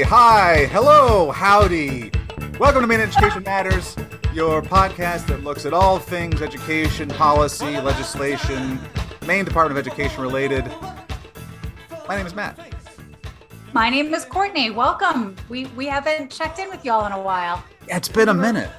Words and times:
Hey, 0.00 0.06
hi, 0.06 0.64
hello, 0.72 1.30
howdy. 1.30 2.10
Welcome 2.58 2.80
to 2.80 2.86
Maine 2.86 3.00
Education 3.00 3.42
Matters, 3.42 3.94
your 4.32 4.62
podcast 4.62 5.26
that 5.26 5.44
looks 5.44 5.66
at 5.66 5.74
all 5.74 5.98
things 5.98 6.40
education, 6.40 7.10
policy, 7.10 7.78
legislation, 7.78 8.80
Maine 9.26 9.44
Department 9.44 9.78
of 9.78 9.86
Education 9.86 10.22
related. 10.22 10.64
My 12.08 12.16
name 12.16 12.24
is 12.24 12.34
Matt. 12.34 12.58
My 13.74 13.90
name 13.90 14.14
is 14.14 14.24
Courtney. 14.24 14.70
Welcome. 14.70 15.36
We 15.50 15.66
we 15.76 15.84
haven't 15.84 16.32
checked 16.32 16.58
in 16.58 16.70
with 16.70 16.82
y'all 16.82 17.04
in 17.04 17.12
a 17.12 17.20
while. 17.20 17.62
It's 17.86 18.08
been 18.08 18.30
a 18.30 18.34
minute. 18.34 18.70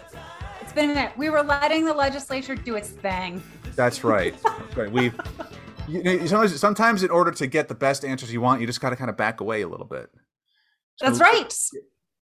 It's 0.60 0.74
been 0.74 0.90
a 0.90 0.96
minute. 0.96 1.16
We 1.18 1.30
were 1.30 1.44
letting 1.44 1.86
the 1.86 1.94
legislature 1.94 2.56
do 2.56 2.74
its 2.74 2.90
thing. 2.90 3.44
That's 3.76 4.04
right. 4.04 4.34
That's 4.42 4.76
right. 4.76 4.92
We 4.92 5.12
you 5.88 6.02
know, 6.02 6.26
sometimes, 6.26 6.60
sometimes 6.60 7.04
in 7.04 7.12
order 7.12 7.30
to 7.30 7.46
get 7.46 7.68
the 7.68 7.76
best 7.76 8.04
answers 8.04 8.34
you 8.34 8.42
want, 8.42 8.60
you 8.60 8.66
just 8.66 8.82
got 8.82 8.90
to 8.90 8.96
kind 8.96 9.12
of 9.12 9.18
back 9.18 9.40
away 9.40 9.62
a 9.62 9.68
little 9.68 9.86
bit. 9.86 10.10
That's 11.02 11.20
right. 11.20 11.54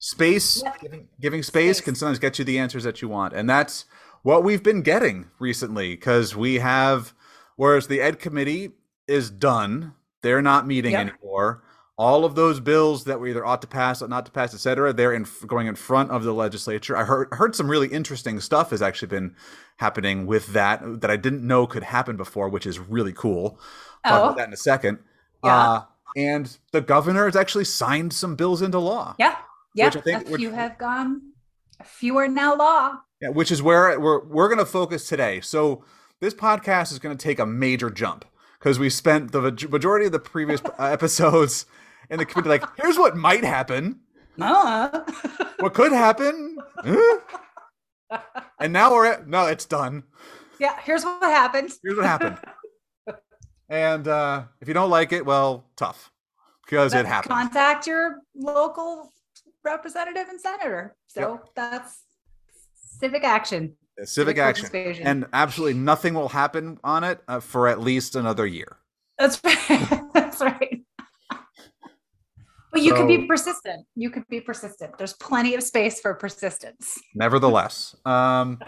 Space, 0.01 0.63
giving, 0.81 1.07
giving 1.19 1.43
space, 1.43 1.77
Space. 1.77 1.81
can 1.85 1.95
sometimes 1.95 2.19
get 2.19 2.39
you 2.39 2.45
the 2.45 2.57
answers 2.57 2.83
that 2.83 3.01
you 3.01 3.09
want. 3.09 3.33
And 3.33 3.49
that's 3.49 3.85
what 4.23 4.43
we've 4.43 4.63
been 4.63 4.81
getting 4.81 5.27
recently 5.39 5.95
because 5.95 6.35
we 6.35 6.55
have, 6.55 7.13
whereas 7.57 7.87
the 7.87 7.99
Ed 8.01 8.17
Committee 8.19 8.71
is 9.07 9.29
done, 9.29 9.93
they're 10.21 10.41
not 10.41 10.65
meeting 10.65 10.93
Yep. 10.93 11.01
anymore. 11.21 11.63
All 11.97 12.23
of 12.23 12.35
those 12.35 12.61
bills 12.61 13.03
that 13.03 13.19
we 13.19 13.31
either 13.31 13.45
ought 13.45 13.61
to 13.61 13.67
pass, 13.67 14.01
ought 14.01 14.09
not 14.09 14.25
to 14.25 14.31
pass, 14.31 14.53
et 14.53 14.59
cetera, 14.59 14.93
they're 14.93 15.11
in, 15.11 15.25
going 15.47 15.67
in 15.67 15.75
front 15.75 16.11
of 16.11 16.23
the 16.23 16.31
legislature. 16.33 16.95
I 16.95 17.03
heard 17.03 17.27
heard 17.33 17.55
some 17.57 17.69
really 17.69 17.89
interesting 17.89 18.39
stuff 18.39 18.69
has 18.69 18.81
actually 18.81 19.09
been 19.09 19.35
happening 19.77 20.25
with 20.25 20.47
that 20.53 21.01
that 21.01 21.11
I 21.11 21.17
didn't 21.17 21.45
know 21.45 21.67
could 21.67 21.83
happen 21.83 22.15
before, 22.15 22.47
which 22.47 22.65
is 22.65 22.79
really 22.79 23.11
cool. 23.11 23.59
Talk 24.05 24.13
Oh. 24.13 24.23
about 24.27 24.37
that 24.37 24.47
in 24.47 24.53
a 24.53 24.57
second. 24.57 24.99
Yeah. 25.43 25.57
Uh, 25.71 25.81
and 26.15 26.57
the 26.71 26.81
governor 26.81 27.25
has 27.25 27.35
actually 27.35 27.65
signed 27.65 28.13
some 28.13 28.35
bills 28.35 28.61
into 28.61 28.79
law. 28.79 29.15
Yeah. 29.19 29.35
Yeah. 29.75 29.85
Which 29.85 29.97
I 29.97 30.01
think- 30.01 30.27
a 30.27 30.31
which- 30.31 30.39
few 30.39 30.51
have 30.51 30.77
gone. 30.77 31.21
A 31.79 31.83
few 31.85 32.17
are 32.17 32.27
now 32.27 32.55
law. 32.55 32.97
Yeah, 33.21 33.29
which 33.29 33.51
is 33.51 33.61
where 33.61 33.97
we're 33.99 34.23
we're 34.25 34.47
going 34.47 34.59
to 34.59 34.65
focus 34.65 35.07
today. 35.07 35.39
So 35.41 35.83
this 36.21 36.33
podcast 36.33 36.91
is 36.91 36.99
going 36.99 37.17
to 37.17 37.21
take 37.21 37.39
a 37.39 37.45
major 37.45 37.89
jump 37.89 38.25
because 38.59 38.77
we 38.79 38.89
spent 38.89 39.31
the 39.31 39.41
majority 39.69 40.05
of 40.05 40.11
the 40.11 40.19
previous 40.19 40.61
episodes 40.79 41.65
in 42.09 42.17
the 42.19 42.25
committee 42.25 42.49
like, 42.49 42.63
here's 42.81 42.97
what 42.97 43.15
might 43.15 43.43
happen, 43.45 43.99
Uh. 44.41 44.89
what 45.59 45.73
could 45.73 45.91
happen, 45.93 46.57
and 48.59 48.73
now 48.73 48.91
we're 48.93 49.05
at 49.05 49.27
no, 49.27 49.45
it's 49.47 49.65
done. 49.65 50.03
yeah. 50.59 50.75
Here's 50.83 51.03
what 51.03 51.21
happened. 51.23 51.71
Here's 51.83 51.95
what 51.97 52.05
happened. 52.05 52.37
and 53.69 54.07
uh, 54.07 54.43
if 54.61 54.67
you 54.67 54.73
don't 54.73 54.89
like 54.89 55.11
it, 55.11 55.25
well, 55.25 55.65
tough 55.75 56.11
because 56.65 56.93
it 56.93 57.05
happens. 57.05 57.31
Contact 57.31 57.87
your 57.87 58.17
local 58.35 59.11
representative 59.63 60.27
and 60.29 60.39
senator. 60.39 60.95
So 61.07 61.41
that's 61.55 62.03
civic 62.75 63.23
action. 63.23 63.75
Civic 64.03 64.37
action, 64.37 64.69
and 65.03 65.25
absolutely 65.33 65.77
nothing 65.77 66.13
will 66.13 66.29
happen 66.29 66.79
on 66.83 67.03
it 67.03 67.21
uh, 67.27 67.41
for 67.41 67.67
at 67.67 67.81
least 67.81 68.15
another 68.15 68.45
year. 68.45 68.77
That's 69.17 69.41
right. 69.43 70.01
That's 70.13 70.39
right. 70.39 70.81
But 72.71 72.81
you 72.83 72.93
could 72.93 73.07
be 73.07 73.25
persistent. 73.25 73.85
You 73.95 74.09
could 74.09 74.25
be 74.29 74.39
persistent. 74.39 74.97
There's 74.97 75.13
plenty 75.13 75.55
of 75.55 75.63
space 75.63 75.99
for 75.99 76.13
persistence. 76.13 76.97
nevertheless 77.13 77.95
um 78.05 78.59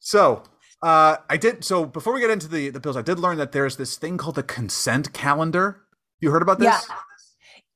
so 0.00 0.42
uh 0.82 1.16
i 1.30 1.36
did 1.36 1.64
so 1.64 1.84
before 1.84 2.12
we 2.12 2.20
get 2.20 2.30
into 2.30 2.48
the 2.48 2.70
the 2.70 2.80
bills 2.80 2.96
i 2.96 3.02
did 3.02 3.18
learn 3.18 3.36
that 3.38 3.52
there's 3.52 3.76
this 3.76 3.96
thing 3.96 4.16
called 4.16 4.34
the 4.34 4.42
consent 4.42 5.12
calendar 5.12 5.82
you 6.20 6.30
heard 6.30 6.42
about 6.42 6.58
this 6.58 6.66
Yeah. 6.66 6.96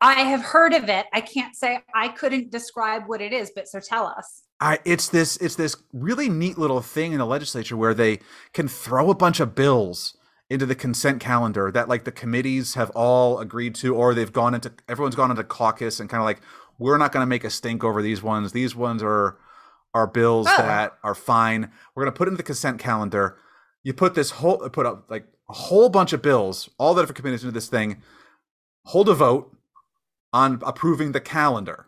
I 0.01 0.23
have 0.23 0.41
heard 0.41 0.73
of 0.73 0.89
it. 0.89 1.07
I 1.13 1.21
can't 1.21 1.55
say 1.55 1.81
I 1.95 2.09
couldn't 2.09 2.51
describe 2.51 3.03
what 3.07 3.21
it 3.21 3.33
is, 3.33 3.53
but 3.55 3.69
so 3.69 3.81
tell 3.81 4.07
us. 4.07 4.43
I, 4.61 4.79
it's 4.85 5.09
this 5.09 5.37
it's 5.39 5.57
this 5.57 5.77
really 5.93 6.29
neat 6.29 6.59
little 6.59 6.81
thing 6.81 7.13
in 7.13 7.19
the 7.19 7.27
legislature 7.27 7.77
where 7.77 7.95
they 7.95 8.21
can 8.53 8.69
throw 8.69 9.11
a 9.11 9.15
bunch 9.15 9.41
of 9.41 9.55
bills 9.55 10.17
into 10.49 10.67
the 10.67 10.75
consent 10.75 11.21
calendar 11.21 11.71
that 11.71 11.89
like 11.89 12.05
the 12.05 12.13
committees 12.13 12.75
have 12.75 12.91
all 12.91 13.39
agreed 13.39 13.75
to 13.77 13.95
or 13.95 14.15
they've 14.15 14.33
gone 14.33 14.55
into 14.55 14.73
everyone's 14.89 15.15
gone 15.15 15.31
into 15.31 15.45
caucus 15.45 16.01
and 16.01 16.11
kind 16.11 16.21
of 16.21 16.25
like 16.25 16.41
we're 16.79 16.99
not 16.99 17.13
going 17.13 17.23
to 17.23 17.27
make 17.27 17.45
a 17.45 17.51
stink 17.51 17.85
over 17.85 18.03
these 18.03 18.23
ones 18.23 18.53
these 18.53 18.75
ones 18.75 19.03
are 19.03 19.39
are 19.95 20.07
bills 20.07 20.47
Oh. 20.49 20.57
that 20.63 20.97
are 21.03 21.15
fine 21.15 21.71
we're 21.95 22.05
going 22.05 22.13
to 22.15 22.17
put 22.19 22.29
in 22.29 22.37
the 22.37 22.43
consent 22.43 22.79
calendar 22.79 23.37
you 23.83 23.93
put 23.93 24.15
this 24.15 24.31
whole 24.31 24.59
put 24.71 24.87
up 24.87 25.11
like 25.11 25.27
a 25.49 25.53
whole 25.53 25.89
bunch 25.89 26.13
of 26.13 26.23
bills 26.23 26.69
all 26.79 26.95
the 26.95 27.03
different 27.03 27.17
committees 27.17 27.43
into 27.43 27.53
this 27.53 27.69
thing 27.69 28.03
hold 28.87 29.09
a 29.09 29.15
vote 29.15 29.57
on 30.33 30.61
approving 30.65 31.13
the 31.13 31.21
calendar 31.21 31.87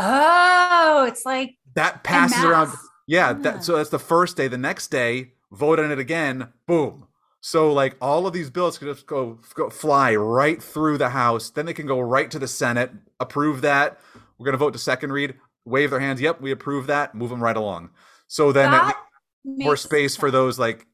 Oh, 0.00 1.04
it's 1.08 1.24
like 1.26 1.56
that 1.74 2.04
passes 2.04 2.44
around 2.44 2.70
yeah, 3.08 3.30
Ah. 3.30 3.32
that, 3.42 3.64
so 3.64 3.76
that's 3.76 3.90
the 3.90 3.98
first 3.98 4.36
day. 4.36 4.46
The 4.48 4.58
next 4.58 4.88
day, 4.92 5.32
vote 5.50 5.80
on 5.80 5.90
it 5.90 5.98
again. 5.98 6.52
Boom. 6.66 7.06
So 7.40 7.72
like 7.72 7.96
all 8.00 8.26
of 8.26 8.32
these 8.32 8.48
bills 8.50 8.78
can 8.78 8.86
just 8.88 9.06
go, 9.06 9.38
go 9.54 9.70
fly 9.70 10.14
right 10.14 10.62
through 10.62 10.98
the 10.98 11.08
House. 11.10 11.50
Then 11.50 11.66
they 11.66 11.74
can 11.74 11.86
go 11.86 12.00
right 12.00 12.30
to 12.30 12.38
the 12.38 12.46
Senate. 12.48 12.92
Approve 13.18 13.60
that. 13.62 13.98
We're 14.38 14.44
gonna 14.44 14.56
vote 14.58 14.72
to 14.74 14.78
second 14.78 15.12
read. 15.12 15.34
Wave 15.68 15.90
their 15.90 16.00
hands. 16.00 16.20
Yep, 16.20 16.40
we 16.40 16.50
approve 16.50 16.86
that. 16.86 17.14
Move 17.14 17.30
them 17.30 17.42
right 17.42 17.56
along. 17.56 17.90
So 18.26 18.52
then 18.52 18.72
at 18.72 18.86
that 18.88 18.96
more 19.44 19.76
space 19.76 20.16
for 20.16 20.30
those 20.30 20.58
like 20.58 20.86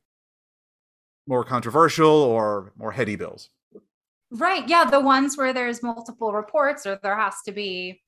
more 1.26 1.44
controversial 1.44 2.10
or 2.10 2.72
more 2.76 2.92
heady 2.92 3.16
bills. 3.16 3.50
Right. 4.30 4.68
Yeah. 4.68 4.84
The 4.84 5.00
ones 5.00 5.36
where 5.36 5.52
there's 5.52 5.82
multiple 5.82 6.32
reports 6.32 6.86
or 6.86 6.98
there 7.02 7.16
has 7.16 7.36
to 7.46 7.52
be. 7.52 8.02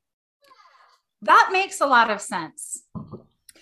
That 1.23 1.49
makes 1.53 1.81
a 1.81 1.87
lot 1.87 2.11
of 2.11 2.21
sense. 2.21 2.83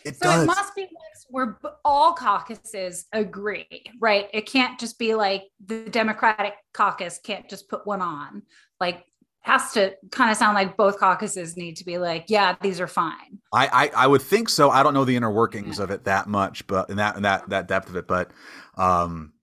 It 0.04 0.16
So 0.16 0.42
it 0.42 0.46
must 0.46 0.74
be 0.74 0.82
ones 0.82 1.26
where 1.28 1.58
all 1.84 2.12
caucuses 2.12 3.06
agree, 3.12 3.84
right? 4.00 4.28
It 4.34 4.46
can't 4.46 4.78
just 4.78 4.98
be 4.98 5.14
like 5.14 5.44
the 5.64 5.88
Democratic 5.88 6.54
caucus 6.74 7.18
can't 7.24 7.48
just 7.48 7.68
put 7.68 7.86
one 7.86 8.02
on. 8.02 8.42
Like, 8.80 9.04
has 9.44 9.72
to 9.72 9.94
kind 10.10 10.30
of 10.30 10.38
sound 10.38 10.54
like 10.54 10.74
both 10.74 10.98
caucuses 10.98 11.54
need 11.54 11.76
to 11.76 11.84
be 11.84 11.98
like, 11.98 12.24
yeah, 12.28 12.56
these 12.62 12.80
are 12.80 12.86
fine. 12.86 13.38
I, 13.52 13.66
I 13.66 14.04
I 14.04 14.06
would 14.06 14.22
think 14.22 14.48
so. 14.48 14.70
I 14.70 14.82
don't 14.82 14.94
know 14.94 15.04
the 15.04 15.16
inner 15.16 15.30
workings 15.30 15.78
of 15.78 15.90
it 15.90 16.04
that 16.04 16.26
much, 16.26 16.66
but 16.66 16.88
in 16.88 16.96
that 16.96 17.16
in 17.16 17.22
that 17.22 17.50
that 17.50 17.68
depth 17.68 17.90
of 17.90 17.96
it, 17.96 18.08
but 18.08 18.30
um, 18.76 19.34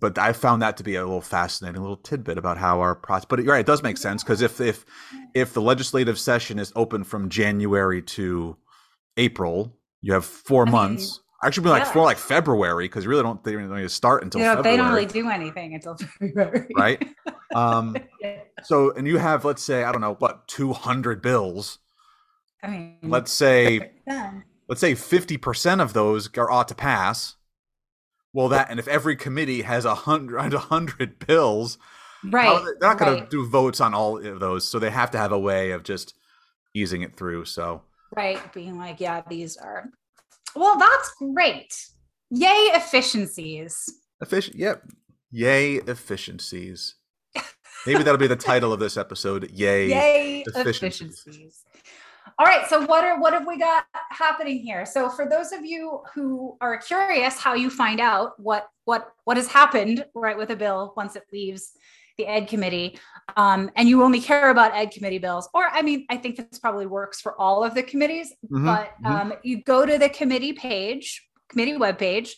but 0.00 0.18
I 0.18 0.32
found 0.32 0.62
that 0.62 0.78
to 0.78 0.82
be 0.82 0.96
a 0.96 1.04
little 1.04 1.20
fascinating 1.20 1.82
little 1.82 1.98
tidbit 1.98 2.38
about 2.38 2.56
how 2.56 2.80
our 2.80 2.94
process. 2.94 3.26
But 3.26 3.44
right, 3.44 3.60
it 3.60 3.66
does 3.66 3.82
make 3.82 3.98
sense 3.98 4.24
because 4.24 4.40
if 4.40 4.62
if 4.62 4.86
if 5.34 5.52
the 5.52 5.60
legislative 5.62 6.18
session 6.18 6.58
is 6.58 6.72
open 6.74 7.04
from 7.04 7.28
January 7.28 8.00
to 8.00 8.56
April, 9.18 9.76
you 10.00 10.14
have 10.14 10.24
four 10.24 10.62
I 10.62 10.64
mean, 10.64 10.72
months. 10.72 11.20
Actually, 11.44 11.64
be 11.64 11.70
like 11.70 11.84
yeah. 11.84 11.92
more 11.94 12.04
like 12.04 12.16
February 12.18 12.86
because 12.86 13.06
really 13.06 13.22
don't 13.22 13.42
they 13.44 13.52
don't 13.52 13.70
need 13.74 13.82
to 13.82 13.88
start 13.88 14.22
until 14.24 14.40
you 14.40 14.46
know, 14.46 14.62
they 14.62 14.76
don't 14.76 14.92
really 14.92 15.06
do 15.06 15.28
anything 15.28 15.74
until 15.74 15.96
February. 16.18 16.66
right? 16.76 17.06
Um, 17.54 17.96
Yeah. 18.20 18.40
so 18.62 18.92
and 18.92 19.06
you 19.06 19.18
have 19.18 19.44
let's 19.44 19.62
say 19.62 19.84
I 19.84 19.92
don't 19.92 20.00
know 20.00 20.14
what 20.14 20.48
two 20.48 20.72
hundred 20.72 21.20
bills. 21.22 21.78
I 22.62 22.68
mean, 22.68 22.98
Let's 23.02 23.30
say 23.30 23.92
yeah. 24.06 24.32
let's 24.68 24.80
say 24.80 24.94
50% 24.94 25.82
of 25.82 25.92
those 25.92 26.30
are 26.38 26.50
ought 26.50 26.68
to 26.68 26.74
pass 26.74 27.36
well 28.32 28.48
that 28.48 28.70
and 28.70 28.80
if 28.80 28.88
every 28.88 29.14
committee 29.16 29.62
has 29.62 29.84
a 29.84 29.94
hundred 29.94 30.54
a 30.54 30.58
hundred 30.58 31.18
bills 31.26 31.76
right. 32.24 32.58
they- 32.58 32.64
they're 32.64 32.76
not 32.80 32.98
going 32.98 33.20
to 33.22 33.26
do 33.28 33.46
votes 33.46 33.80
on 33.82 33.92
all 33.92 34.16
of 34.24 34.40
those 34.40 34.66
so 34.66 34.78
they 34.78 34.90
have 34.90 35.10
to 35.10 35.18
have 35.18 35.30
a 35.32 35.38
way 35.38 35.72
of 35.72 35.82
just 35.82 36.14
easing 36.74 37.02
it 37.02 37.16
through 37.16 37.44
so 37.44 37.82
right 38.16 38.52
being 38.54 38.78
like 38.78 38.98
yeah 38.98 39.20
these 39.28 39.56
are 39.58 39.90
well 40.56 40.78
that's 40.78 41.12
great. 41.18 41.74
Yay 42.30 42.70
efficiencies. 42.74 44.00
Efficient 44.20 44.56
yep. 44.56 44.82
Yay 45.30 45.74
efficiencies. 45.74 46.96
Maybe 47.86 48.02
that'll 48.02 48.18
be 48.18 48.26
the 48.26 48.36
title 48.36 48.72
of 48.72 48.80
this 48.80 48.96
episode. 48.96 49.50
Yay, 49.50 49.88
yay 49.90 50.44
efficiencies. 50.46 51.20
efficiencies. 51.20 51.64
All 52.38 52.46
right 52.46 52.66
so 52.68 52.84
what 52.86 53.04
are 53.04 53.20
what 53.20 53.32
have 53.32 53.46
we 53.46 53.58
got 53.58 53.84
happening 54.10 54.58
here? 54.58 54.86
So 54.86 55.08
for 55.08 55.28
those 55.28 55.52
of 55.52 55.64
you 55.64 56.00
who 56.14 56.56
are 56.60 56.78
curious 56.78 57.38
how 57.38 57.54
you 57.54 57.70
find 57.70 58.00
out 58.00 58.38
what 58.38 58.68
what 58.84 59.12
what 59.24 59.36
has 59.36 59.48
happened 59.48 60.04
right 60.14 60.36
with 60.36 60.50
a 60.50 60.56
bill 60.56 60.94
once 60.96 61.16
it 61.16 61.24
leaves 61.32 61.72
the 62.18 62.26
ed 62.26 62.48
committee 62.48 62.98
um, 63.36 63.70
and 63.76 63.88
you 63.88 64.02
only 64.02 64.20
care 64.20 64.50
about 64.50 64.74
ed 64.74 64.90
committee 64.90 65.18
bills 65.18 65.48
or 65.54 65.68
i 65.72 65.82
mean 65.82 66.06
i 66.10 66.16
think 66.16 66.36
this 66.36 66.58
probably 66.58 66.86
works 66.86 67.20
for 67.20 67.38
all 67.40 67.64
of 67.64 67.74
the 67.74 67.82
committees 67.82 68.32
Mhm, 68.50 68.64
but 68.64 68.92
mhm. 69.02 69.10
um, 69.10 69.32
you 69.42 69.62
go 69.62 69.84
to 69.86 69.98
the 69.98 70.08
committee 70.08 70.52
page 70.52 71.26
committee 71.48 71.74
webpage 71.74 72.30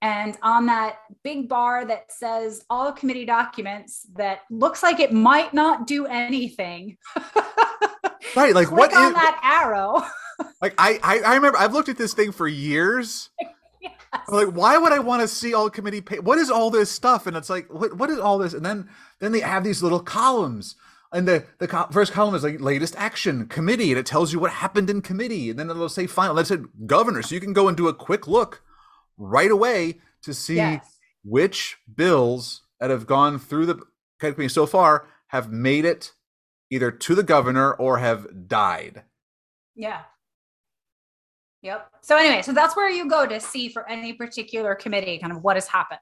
and 0.00 0.36
on 0.42 0.66
that 0.66 0.96
big 1.22 1.48
bar 1.48 1.84
that 1.84 2.10
says 2.10 2.64
all 2.68 2.92
committee 2.92 3.24
documents 3.24 4.06
that 4.16 4.40
looks 4.50 4.82
like 4.82 5.00
it 5.00 5.12
might 5.12 5.54
not 5.54 5.86
do 5.86 6.06
anything 6.06 6.96
right 8.36 8.54
like 8.54 8.68
click 8.68 8.78
what 8.78 8.94
on 8.94 9.08
is 9.08 9.14
that 9.14 9.40
arrow 9.42 10.02
like 10.62 10.74
I, 10.78 10.98
I 11.02 11.20
i 11.20 11.34
remember 11.34 11.58
i've 11.58 11.72
looked 11.72 11.88
at 11.88 11.96
this 11.98 12.14
thing 12.14 12.32
for 12.32 12.48
years 12.48 13.30
Yes. 13.82 13.92
Like, 14.28 14.48
why 14.48 14.78
would 14.78 14.92
I 14.92 15.00
want 15.00 15.22
to 15.22 15.28
see 15.28 15.54
all 15.54 15.68
committee 15.68 16.00
pay? 16.00 16.20
What 16.20 16.38
is 16.38 16.50
all 16.50 16.70
this 16.70 16.90
stuff? 16.90 17.26
And 17.26 17.36
it's 17.36 17.50
like, 17.50 17.72
what 17.72 17.96
what 17.96 18.10
is 18.10 18.18
all 18.18 18.38
this? 18.38 18.54
And 18.54 18.64
then 18.64 18.88
then 19.22 19.32
they 19.32 19.40
have 19.40 19.64
these 19.64 19.82
little 19.82 20.00
columns 20.00 20.74
and 21.14 21.28
the 21.28 21.44
the 21.58 21.68
co- 21.68 21.86
first 21.92 22.12
column 22.12 22.34
is 22.34 22.42
like 22.42 22.60
latest 22.60 22.94
action 22.96 23.46
committee, 23.46 23.90
and 23.92 23.98
it 23.98 24.06
tells 24.06 24.32
you 24.32 24.38
what 24.40 24.50
happened 24.50 24.88
in 24.90 25.00
committee, 25.02 25.50
and 25.50 25.58
then 25.58 25.70
it'll 25.70 25.88
say 25.88 26.06
final. 26.06 26.34
Let's 26.34 26.48
say 26.48 26.58
governor, 26.86 27.22
so 27.22 27.34
you 27.34 27.40
can 27.40 27.52
go 27.52 27.68
and 27.68 27.76
do 27.76 27.88
a 27.88 27.94
quick 27.94 28.26
look 28.26 28.62
right 29.18 29.50
away 29.50 30.00
to 30.22 30.32
see 30.34 30.56
Yes. 30.56 30.98
which 31.22 31.76
bills 31.94 32.62
that 32.80 32.88
have 32.90 33.06
gone 33.06 33.38
through 33.38 33.66
the 33.66 33.80
committee 34.18 34.48
so 34.48 34.64
far 34.66 35.06
have 35.28 35.50
made 35.52 35.84
it 35.84 36.12
either 36.70 36.90
to 36.90 37.14
the 37.14 37.22
governor 37.22 37.74
or 37.74 37.98
have 37.98 38.48
died. 38.48 39.02
Yeah. 39.74 40.00
Yep. 41.62 41.90
So 42.00 42.16
anyway, 42.16 42.42
so 42.42 42.52
that's 42.52 42.74
where 42.74 42.90
you 42.90 43.08
go 43.08 43.26
to 43.26 43.38
see 43.40 43.68
for 43.68 43.88
any 43.88 44.14
particular 44.14 44.74
committee 44.74 45.18
kind 45.18 45.32
of 45.32 45.42
what 45.44 45.56
has 45.56 45.68
happened. 45.68 46.00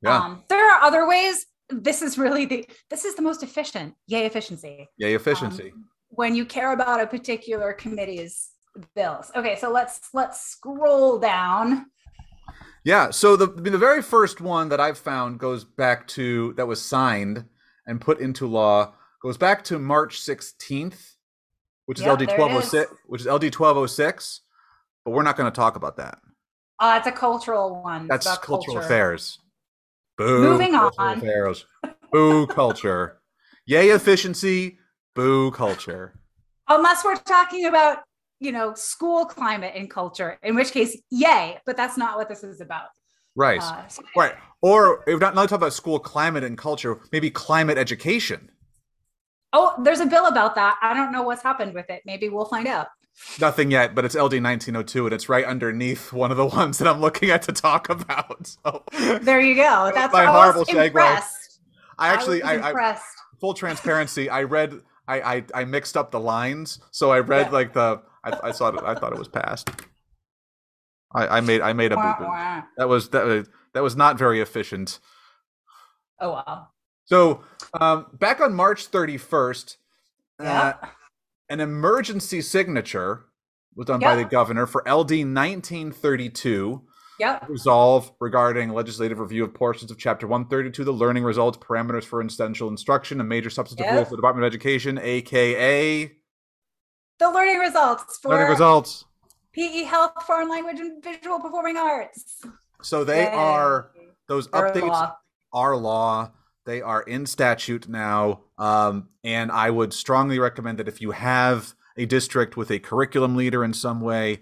Yeah, 0.00 0.16
Um, 0.18 0.44
there 0.48 0.70
are 0.70 0.82
other 0.82 1.06
ways. 1.08 1.44
This 1.82 2.02
is 2.02 2.18
really 2.18 2.46
the 2.46 2.66
this 2.90 3.04
is 3.04 3.14
the 3.14 3.22
most 3.22 3.42
efficient. 3.42 3.94
Yay, 4.06 4.26
efficiency. 4.26 4.88
yay 4.98 5.14
efficiency. 5.14 5.72
um, 5.72 5.84
when 6.08 6.34
you 6.34 6.44
care 6.44 6.72
about 6.72 7.00
a 7.00 7.06
particular 7.06 7.72
committee's 7.72 8.50
bills. 8.94 9.30
Okay, 9.36 9.56
so 9.56 9.70
let's 9.70 10.08
let's 10.12 10.40
scroll 10.40 11.18
down. 11.18 11.86
Yeah. 12.84 13.10
So 13.10 13.36
the 13.36 13.46
the 13.46 13.78
very 13.78 14.02
first 14.02 14.40
one 14.40 14.68
that 14.68 14.80
I've 14.80 14.98
found 14.98 15.38
goes 15.38 15.64
back 15.64 16.06
to 16.08 16.52
that 16.54 16.66
was 16.66 16.82
signed 16.82 17.44
and 17.86 18.00
put 18.00 18.20
into 18.20 18.46
law 18.46 18.94
goes 19.22 19.36
back 19.36 19.64
to 19.64 19.78
March 19.78 20.20
sixteenth, 20.20 21.16
which 21.86 21.98
is 21.98 22.04
Yep, 22.04 22.20
LD 22.20 22.28
there 22.28 22.34
it 22.34 22.36
twelve 22.36 22.52
oh 22.52 22.60
six, 22.60 22.92
which 23.06 23.20
is 23.22 23.26
LD 23.26 23.52
twelve 23.52 23.76
oh 23.76 23.86
six. 23.86 24.42
But 25.04 25.12
we're 25.12 25.22
not 25.22 25.36
going 25.36 25.50
to 25.50 25.56
talk 25.56 25.76
about 25.76 25.96
that. 25.98 26.18
Uh, 26.78 26.96
it's 26.98 27.06
a 27.06 27.12
cultural 27.12 27.82
one. 27.82 28.06
That's 28.08 28.26
cultural 28.38 28.76
culture. 28.76 28.80
affairs. 28.80 29.38
Boo. 30.16 30.40
Moving 30.50 30.74
on. 30.74 31.18
Affairs. 31.18 31.66
Boo 32.12 32.46
culture. 32.46 33.20
Yay 33.66 33.88
efficiency. 33.90 34.78
Boo 35.14 35.50
culture. 35.50 36.14
Unless 36.68 37.04
we're 37.04 37.16
talking 37.16 37.66
about, 37.66 37.98
you 38.40 38.52
know, 38.52 38.74
school 38.74 39.24
climate 39.24 39.72
and 39.76 39.90
culture, 39.90 40.38
in 40.42 40.54
which 40.54 40.70
case, 40.72 40.96
yay, 41.10 41.58
but 41.66 41.76
that's 41.76 41.96
not 41.96 42.16
what 42.16 42.28
this 42.28 42.42
is 42.44 42.60
about. 42.60 42.86
Right. 43.36 43.60
Uh, 43.60 43.86
so- 43.88 44.02
right. 44.16 44.34
Or 44.62 45.02
if 45.06 45.20
not, 45.20 45.34
not 45.34 45.48
talk 45.48 45.58
about 45.58 45.72
school 45.72 45.98
climate 45.98 46.44
and 46.44 46.56
culture, 46.56 47.00
maybe 47.12 47.30
climate 47.30 47.76
education. 47.78 48.50
oh, 49.52 49.74
there's 49.84 50.00
a 50.00 50.06
bill 50.06 50.26
about 50.26 50.56
that. 50.56 50.76
I 50.82 50.94
don't 50.94 51.12
know 51.12 51.22
what's 51.22 51.42
happened 51.42 51.74
with 51.74 51.88
it. 51.88 52.02
Maybe 52.04 52.28
we'll 52.28 52.44
find 52.46 52.66
out. 52.66 52.88
Nothing 53.40 53.70
yet, 53.70 53.94
but 53.94 54.04
it's 54.04 54.14
LD 54.14 54.42
1902 54.42 55.06
and 55.06 55.14
it's 55.14 55.28
right 55.28 55.44
underneath 55.44 56.12
one 56.12 56.30
of 56.30 56.36
the 56.36 56.46
ones 56.60 56.78
that 56.78 56.88
I'm 56.88 57.00
looking 57.00 57.30
at 57.30 57.42
to 57.42 57.52
talk 57.52 57.88
about. 57.88 58.46
So 58.64 58.84
There 59.22 59.40
you 59.40 59.54
go. 59.54 59.90
That's 59.94 60.12
my 60.12 60.24
horrible 60.26 60.64
segue. 60.64 60.94
I 61.98 62.08
actually, 62.08 62.42
I, 62.42 62.70
I, 62.70 62.90
I, 62.92 62.98
full 63.40 63.54
transparency, 63.54 64.28
I 64.28 64.42
read, 64.42 64.80
I, 65.06 65.20
I, 65.36 65.44
I 65.54 65.64
mixed 65.64 65.96
up 65.96 66.10
the 66.10 66.20
lines. 66.20 66.80
So 66.90 67.10
I 67.12 67.20
read 67.20 67.46
Yeah. 67.46 67.52
like 67.52 67.72
the, 67.72 68.02
I, 68.24 68.38
I 68.44 68.50
saw 68.52 68.68
it, 68.68 68.82
I 68.84 68.94
thought 68.94 69.12
it 69.12 69.18
was 69.18 69.28
passed. 69.28 69.70
I, 71.14 71.38
I 71.38 71.40
made, 71.40 71.60
I 71.60 71.72
made 71.72 71.92
a 71.92 71.96
Wah, 71.96 72.16
boo-boo. 72.18 72.28
wah. 72.30 72.62
That 72.78 72.88
was, 72.88 73.10
that 73.10 73.24
was, 73.24 73.48
that 73.74 73.82
was 73.82 73.94
not 73.96 74.18
very 74.18 74.40
efficient. 74.40 74.98
Oh 76.20 76.30
wow. 76.32 76.68
So 77.06 77.42
um, 77.80 78.06
back 78.14 78.40
on 78.40 78.54
March 78.54 78.90
31st, 78.90 79.76
uh, 80.40 80.44
Yeah. 80.44 80.74
An 81.48 81.60
emergency 81.60 82.40
signature 82.40 83.24
was 83.74 83.86
done 83.86 84.00
by 84.00 84.14
the 84.16 84.24
governor 84.24 84.66
for 84.66 84.82
LD 84.82 85.10
1932. 85.24 86.82
Yep. 87.20 87.48
resolve 87.48 88.10
regarding 88.18 88.70
legislative 88.70 89.20
review 89.20 89.44
of 89.44 89.54
portions 89.54 89.92
of 89.92 89.96
chapter 89.96 90.26
132 90.26 90.82
the 90.82 90.90
learning 90.90 91.22
results 91.22 91.56
parameters 91.58 92.02
for 92.02 92.20
essential 92.20 92.66
instruction 92.68 93.20
and 93.20 93.28
major 93.28 93.50
substantive 93.50 93.86
Yep. 93.86 93.94
rules 93.94 94.06
of 94.06 94.10
the 94.10 94.16
department 94.16 94.44
of 94.44 94.50
education 94.52 94.98
aka 95.00 96.10
The 97.20 97.30
learning 97.30 97.58
results 97.60 98.18
for 98.18 98.30
learning 98.30 98.48
results 98.48 99.04
PE 99.52 99.84
health, 99.84 100.24
foreign 100.26 100.48
language, 100.50 100.80
and 100.80 101.00
visual 101.04 101.38
performing 101.38 101.76
arts. 101.76 102.42
so 102.82 103.04
they 103.04 103.22
Yay. 103.26 103.32
are 103.32 103.92
those 104.26 104.48
updates 104.48 104.88
law. 104.88 105.16
are 105.52 105.76
law 105.76 106.32
they 106.66 106.82
are 106.82 107.02
in 107.02 107.26
statute 107.26 107.88
now 107.88 108.40
um, 108.58 109.08
and 109.22 109.50
i 109.50 109.70
would 109.70 109.92
strongly 109.92 110.38
recommend 110.38 110.78
that 110.78 110.88
if 110.88 111.00
you 111.00 111.10
have 111.10 111.74
a 111.96 112.06
district 112.06 112.56
with 112.56 112.70
a 112.70 112.78
curriculum 112.78 113.36
leader 113.36 113.64
in 113.64 113.72
some 113.72 114.00
way 114.00 114.40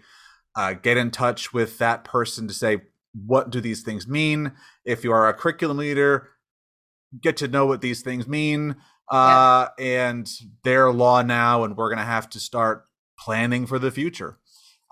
uh, 0.55 0.75
get 0.75 0.97
in 0.97 1.11
touch 1.11 1.53
with 1.53 1.79
that 1.79 2.05
person 2.05 2.47
to 2.47 2.55
say 2.55 2.81
what 3.27 3.51
do 3.51 3.61
these 3.61 3.83
things 3.83 4.07
mean 4.07 4.53
if 4.85 5.05
you 5.05 5.13
are 5.13 5.29
a 5.29 5.35
curriculum 5.35 5.79
leader 5.79 6.29
get 7.21 7.37
to 7.37 7.49
know 7.49 7.67
what 7.67 7.81
these 7.81 8.03
things 8.03 8.27
mean 8.27 8.77
uh, 9.11 9.69
and 9.79 10.31
they're 10.65 10.91
law 10.91 11.21
now 11.21 11.65
and 11.65 11.77
we're 11.77 11.89
going 11.89 11.99
to 11.99 12.05
have 12.05 12.31
to 12.31 12.41
start 12.41 12.87
planning 13.19 13.67
for 13.67 13.79
the 13.79 13.91
future 13.91 14.39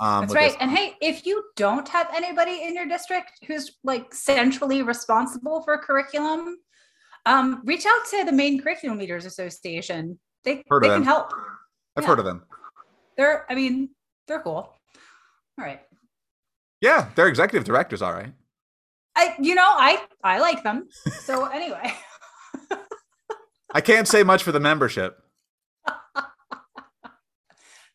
um, 0.01 0.23
That's 0.23 0.35
right. 0.35 0.51
this. 0.53 0.57
And 0.61 0.71
hey, 0.71 0.97
if 1.03 1.27
you 1.27 1.45
don't 1.57 1.87
have 1.89 2.09
anybody 2.15 2.63
in 2.63 2.75
your 2.75 2.87
district 2.87 3.33
who's 3.47 3.73
like 3.85 4.15
centrally 4.15 4.83
responsible 4.83 5.63
for 5.63 5.77
curriculum, 5.77 6.57
um, 7.27 7.63
reach 7.65 7.85
out 7.87 8.05
to 8.11 8.25
the 8.25 8.33
Maine 8.33 8.61
Curriculum 8.61 8.99
Leaders 8.99 9.25
Association. 9.27 10.19
They, 10.45 10.63
Heard 10.69 10.83
they 10.83 10.89
can 10.89 10.95
them. 11.01 11.03
help. 11.05 11.33
i've 11.97 12.03
yeah. 12.05 12.09
heard 12.09 12.19
of 12.19 12.25
them 12.25 12.43
They're, 13.17 13.45
I 13.51 13.55
mean, 13.55 13.91
they're 14.27 14.41
cool. 14.41 14.55
All 15.59 15.65
right. 15.65 15.81
yeah 16.81 17.09
they're 17.15 17.29
executive 17.29 17.65
directors 17.67 18.01
all 18.03 18.13
right 18.13 18.33
I, 19.17 19.35
you 19.41 19.55
know, 19.57 19.67
I, 19.67 20.03
I 20.23 20.39
like 20.39 20.63
them. 20.63 20.89
So 21.25 21.45
anyway, 21.53 21.93
i 23.75 23.81
can't 23.81 24.07
say 24.09 24.23
much 24.23 24.43
for 24.43 24.53
the 24.53 24.61
membership 24.61 25.19
the 26.15 26.23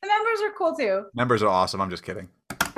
members 0.03 0.41
are 0.43 0.51
cool 0.57 0.75
too. 0.75 1.05
members 1.15 1.41
are 1.41 1.49
awesome 1.49 1.81
i'm 1.81 1.89
just 1.89 2.03
kidding 2.03 2.27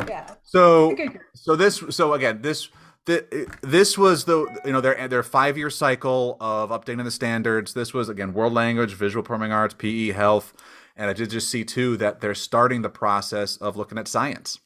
Yeah. 0.08 0.34
so 0.44 0.96
so 1.36 1.56
this 1.56 1.84
so 1.90 2.14
again 2.14 2.42
this 2.42 2.70
the, 3.08 3.48
this 3.62 3.98
was 3.98 4.26
the 4.26 4.46
you 4.66 4.72
know 4.72 4.82
their 4.82 5.08
their 5.08 5.24
five 5.24 5.58
year 5.58 5.70
cycle 5.70 6.38
of 6.40 6.70
updating 6.70 7.04
the 7.04 7.12
standards. 7.12 7.74
This 7.74 7.94
was 7.94 8.10
again 8.10 8.34
world 8.34 8.54
language, 8.54 8.94
visual 8.94 9.24
performing 9.24 9.52
arts, 9.52 9.74
PE, 9.74 10.10
health, 10.10 10.54
and 10.96 11.10
I 11.10 11.14
did 11.14 11.30
just 11.30 11.50
see 11.50 11.64
too 11.64 11.98
that 11.98 12.22
they're 12.22 12.36
starting 12.36 12.82
the 12.84 12.90
process 12.90 13.58
of 13.58 13.76
looking 13.78 13.98
at 13.98 14.08
science 14.08 14.60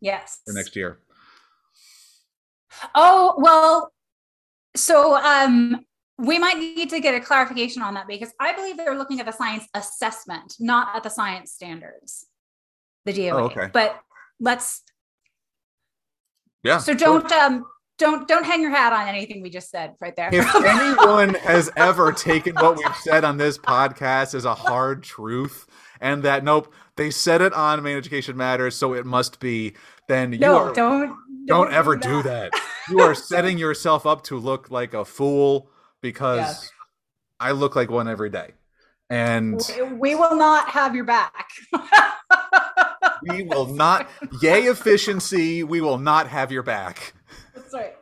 Yes. 0.00 0.40
for 0.46 0.52
next 0.52 0.76
year. 0.76 0.98
Oh, 2.94 3.34
well, 3.38 3.90
so 4.76 5.16
um 5.16 5.80
we 6.18 6.38
might 6.38 6.58
need 6.58 6.88
to 6.90 7.00
get 7.00 7.14
a 7.14 7.20
clarification 7.20 7.82
on 7.82 7.94
that 7.94 8.06
because 8.06 8.32
I 8.40 8.52
believe 8.52 8.76
they're 8.76 8.96
looking 8.96 9.20
at 9.20 9.26
the 9.26 9.32
science 9.32 9.64
assessment, 9.74 10.54
not 10.60 10.94
at 10.96 11.02
the 11.02 11.10
science 11.10 11.52
standards. 11.52 12.26
The 13.04 13.12
DOA. 13.12 13.32
Oh, 13.32 13.44
okay. 13.44 13.68
But 13.72 14.00
let's 14.40 14.82
Yeah. 16.62 16.78
so 16.78 16.92
don't 16.94 17.30
um 17.32 17.64
don't 17.98 18.28
don't 18.28 18.44
hang 18.44 18.60
your 18.60 18.70
hat 18.70 18.92
on 18.92 19.08
anything 19.08 19.42
we 19.42 19.50
just 19.50 19.70
said 19.70 19.94
right 20.00 20.14
there. 20.16 20.28
If 20.32 20.54
anyone 20.64 21.34
has 21.34 21.70
ever 21.76 22.12
taken 22.12 22.54
what 22.54 22.76
we've 22.76 22.96
said 22.96 23.24
on 23.24 23.36
this 23.36 23.58
podcast 23.58 24.34
as 24.34 24.44
a 24.44 24.54
hard 24.54 25.02
truth, 25.02 25.66
and 26.00 26.22
that 26.22 26.44
nope, 26.44 26.72
they 26.96 27.10
said 27.10 27.40
it 27.40 27.52
on 27.52 27.82
Maine 27.82 27.96
Education 27.96 28.36
Matters, 28.36 28.76
so 28.76 28.92
it 28.94 29.06
must 29.06 29.40
be, 29.40 29.74
then 30.08 30.32
you 30.32 30.38
no, 30.38 30.58
are 30.58 30.72
don't, 30.74 31.16
don't 31.46 31.72
ever 31.72 31.96
do 31.96 32.22
that. 32.22 32.52
You 32.88 33.00
are 33.00 33.16
setting 33.16 33.58
yourself 33.58 34.06
up 34.06 34.22
to 34.26 34.38
look 34.38 34.70
like 34.70 34.94
a 34.94 35.04
fool 35.04 35.68
because 36.00 36.38
Yes. 36.38 36.70
I 37.40 37.50
look 37.50 37.74
like 37.74 37.90
one 37.90 38.06
every 38.06 38.30
day. 38.30 38.52
And 39.10 39.60
We- 39.98 40.14
will 40.14 40.36
not 40.36 40.68
have 40.70 40.94
your 40.96 41.04
back. 41.04 41.48
we 43.22 43.42
will 43.42 43.66
not, 43.66 44.08
yay, 44.42 44.62
efficiency, 44.64 45.62
we 45.62 45.80
will 45.80 45.98
not 45.98 46.26
have 46.28 46.50
your 46.50 46.62
back. 46.62 47.14
That's 47.54 47.72
right. 47.72 47.94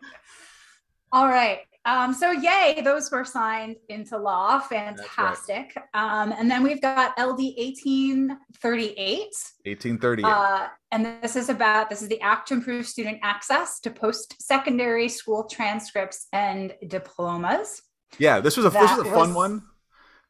All 1.12 1.28
right. 1.28 1.60
Um, 1.86 2.14
so 2.14 2.30
yay, 2.32 2.80
those 2.82 3.10
were 3.10 3.26
signed 3.26 3.76
into 3.90 4.16
law. 4.16 4.58
Fantastic. 4.58 5.76
Um, 5.92 6.32
and 6.32 6.50
then 6.50 6.62
we've 6.62 6.80
got 6.80 7.10
LD 7.18 7.54
1838. 7.58 9.20
1838. 9.64 10.24
Uh, 10.26 10.68
and 10.92 11.04
this 11.22 11.36
is 11.36 11.50
about 11.50 11.90
this 11.90 12.00
is 12.00 12.08
the 12.08 12.18
act 12.22 12.48
to 12.48 12.54
improve 12.54 12.86
student 12.86 13.18
access 13.22 13.80
to 13.80 13.90
post-secondary 13.90 15.08
school 15.10 15.44
transcripts 15.44 16.26
and 16.32 16.72
diplomas. 16.88 17.82
yeah, 18.18 18.40
this 18.40 18.56
was 18.56 18.64
a, 18.64 18.70
this 18.70 18.80
was 18.96 19.00
a 19.00 19.04
fun 19.04 19.28
was- 19.28 19.34
one 19.34 19.62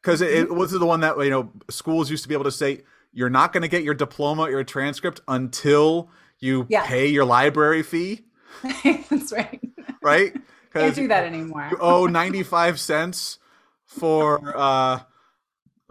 because 0.05 0.21
it, 0.21 0.29
it 0.35 0.53
was 0.53 0.69
the 0.69 0.85
one 0.85 0.99
that, 0.99 1.17
you 1.17 1.31
know, 1.31 1.51
schools 1.67 2.11
used 2.11 2.21
to 2.21 2.29
be 2.29 2.35
able 2.35 2.43
to 2.43 2.51
say, 2.51 2.83
you're 3.11 3.29
not 3.29 3.51
going 3.51 3.63
to 3.63 3.67
get 3.67 3.83
your 3.83 3.95
diploma 3.95 4.43
or 4.43 4.51
your 4.51 4.63
transcript 4.63 5.19
until 5.27 6.11
you 6.37 6.67
Yeah. 6.69 6.85
pay 6.85 7.07
your 7.07 7.25
library 7.25 7.81
fee, 7.81 8.25
That's 8.83 9.31
right. 9.31 9.59
right? 10.03 10.33
Can't 10.73 10.93
do 10.93 11.07
that 11.07 11.23
anymore. 11.23 11.69
you 11.71 11.77
owe 11.79 12.05
95 12.05 12.79
cents 12.79 13.39
for 13.85 14.55
uh 14.55 14.99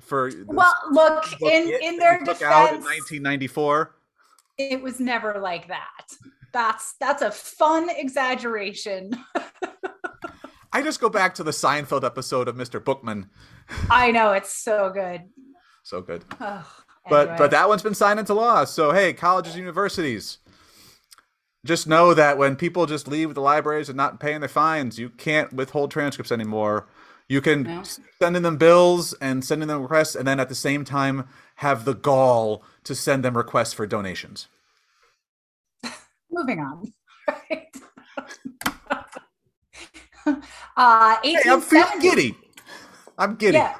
for 0.00 0.30
Well, 0.46 0.74
look, 0.90 1.24
in 1.40 1.68
it 1.68 1.82
in 1.82 1.96
their 1.96 2.18
took 2.18 2.42
out 2.42 2.68
in 2.68 2.80
defense, 2.80 3.10
1994 3.10 3.96
it 4.58 4.80
was 4.80 5.00
never 5.00 5.40
like 5.40 5.66
that. 5.68 6.12
That's 6.52 6.94
that's 7.00 7.22
a 7.22 7.30
fun 7.30 7.88
exaggeration. 7.88 9.12
I 10.74 10.82
just 10.82 11.00
go 11.00 11.08
back 11.08 11.34
to 11.36 11.44
the 11.44 11.52
Seinfeld 11.52 12.04
episode 12.04 12.48
of 12.48 12.56
Mr. 12.56 12.84
Bookman. 12.84 13.30
I 13.90 14.10
know 14.10 14.32
it's 14.32 14.52
so 14.54 14.90
good. 14.92 15.22
So 15.84 16.00
good. 16.02 16.24
Oh, 16.40 16.66
But 17.08 17.28
anyway. 17.28 17.36
but 17.38 17.50
that 17.52 17.68
one's 17.68 17.82
been 17.82 17.94
signed 17.94 18.18
into 18.18 18.34
law. 18.34 18.64
So 18.64 18.92
hey, 18.92 19.12
colleges, 19.12 19.54
and 19.54 19.60
universities, 19.60 20.38
just 21.64 21.86
know 21.86 22.12
that 22.12 22.36
when 22.38 22.56
people 22.56 22.86
just 22.86 23.06
leave 23.06 23.34
the 23.34 23.40
libraries 23.40 23.88
and 23.88 23.96
not 23.96 24.18
paying 24.20 24.40
their 24.40 24.48
fines, 24.48 24.98
you 24.98 25.10
can't 25.10 25.52
withhold 25.52 25.90
transcripts 25.90 26.32
anymore. 26.32 26.88
You 27.28 27.40
can 27.40 27.62
No. 27.62 27.82
sending 28.20 28.42
them 28.42 28.56
bills 28.58 29.14
and 29.14 29.44
sending 29.44 29.68
them 29.68 29.80
requests, 29.80 30.14
and 30.16 30.26
then 30.26 30.40
at 30.40 30.48
the 30.50 30.54
same 30.54 30.84
time 30.84 31.26
have 31.56 31.84
the 31.86 31.94
gall 31.94 32.62
to 32.82 32.94
send 32.94 33.24
them 33.24 33.36
requests 33.36 33.72
for 33.72 33.86
donations. 33.86 34.48
moving 36.30 36.58
on. 36.60 36.92
Right. 37.50 37.68
uh, 40.76 41.16
Hey, 41.22 41.36
I'm 41.46 41.60
feeling 41.60 42.00
giddy. 42.00 42.36
I'm 43.18 43.36
giddy. 43.36 43.56
Yeah, 43.58 43.76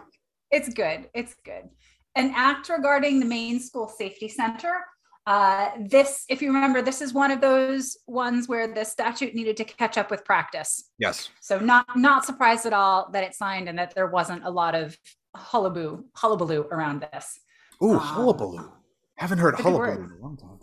it's 0.51 0.69
good. 0.73 1.09
It's 1.15 1.35
good. 1.45 1.69
An 2.15 2.33
act 2.37 2.69
regarding 2.69 3.19
the 3.21 3.27
Maine 3.27 3.59
school 3.61 3.89
safety 3.89 4.29
center. 4.29 4.81
Uh, 5.27 5.71
this, 5.81 6.25
if 6.29 6.43
you 6.43 6.53
remember, 6.53 6.83
this 6.83 7.01
is 7.01 7.15
one 7.15 7.31
of 7.31 7.41
those 7.41 7.97
ones 8.07 8.47
where 8.47 8.73
the 8.73 8.85
statute 8.85 9.35
needed 9.35 9.57
to 9.57 9.65
catch 9.65 9.97
up 9.97 10.11
with 10.11 10.25
practice. 10.25 10.91
Yes. 10.99 11.31
So 11.41 11.59
not 11.59 11.87
not 11.97 12.25
surprised 12.27 12.67
at 12.67 12.75
all 12.75 13.09
that 13.13 13.25
it 13.25 13.35
signed 13.35 13.69
and 13.69 13.79
that 13.79 13.95
there 13.95 14.07
wasn't 14.07 14.45
a 14.45 14.51
lot 14.51 14.75
of 14.75 14.97
hullaboo 15.35 16.05
hullabaloo 16.15 16.67
around 16.71 17.07
this. 17.13 17.41
Ooh, 17.83 17.93
Um, 17.95 17.99
hullabaloo. 17.99 18.71
Haven't 19.17 19.39
heard 19.39 19.55
hullabaloo 19.59 20.05
in 20.05 20.11
a 20.11 20.23
long 20.23 20.37
time. 20.37 20.59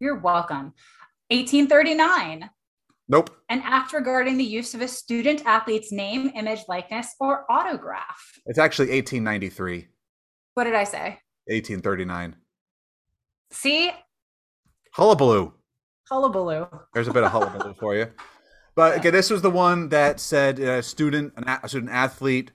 You're 0.00 0.18
welcome. 0.20 0.74
1839. 1.30 2.50
Nope. 3.08 3.30
An 3.48 3.62
act 3.64 3.92
regarding 3.94 4.36
the 4.36 4.44
use 4.44 4.74
of 4.74 4.82
a 4.82 4.88
student 4.88 5.42
athlete's 5.46 5.90
name, 5.90 6.30
image, 6.34 6.60
likeness, 6.68 7.14
or 7.20 7.50
autograph. 7.50 8.20
It's 8.46 8.58
actually 8.58 8.88
1893, 8.90 9.88
What 10.54 10.64
did 10.64 10.74
I 10.74 10.84
say? 10.84 11.18
1839. 11.46 12.36
See, 13.50 13.90
Hullabaloo. 14.92 15.54
hullabaloo. 16.10 16.66
There's 16.92 17.08
a 17.08 17.12
bit 17.12 17.24
of 17.24 17.32
hullabaloo 17.32 17.74
for 17.74 17.94
you. 17.94 18.06
But 18.76 18.98
okay, 18.98 19.10
this 19.10 19.28
was 19.28 19.42
the 19.42 19.50
one 19.50 19.88
that 19.88 20.20
said 20.20 20.60
a 20.60 20.84
student, 20.84 21.32
an 21.36 21.48
a 21.48 21.68
student 21.68 21.90
athlete, 21.90 22.52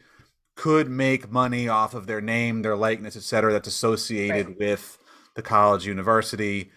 could 0.56 0.88
make 0.90 1.30
money 1.30 1.68
off 1.68 1.94
of 1.94 2.08
their 2.08 2.22
name, 2.22 2.62
their 2.62 2.78
likeness, 2.78 3.18
etc. 3.18 3.52
That's 3.52 3.68
associated 3.68 4.48
Right. 4.48 4.58
with 4.58 4.98
the 5.36 5.42
college, 5.42 5.86
university. 5.86 6.72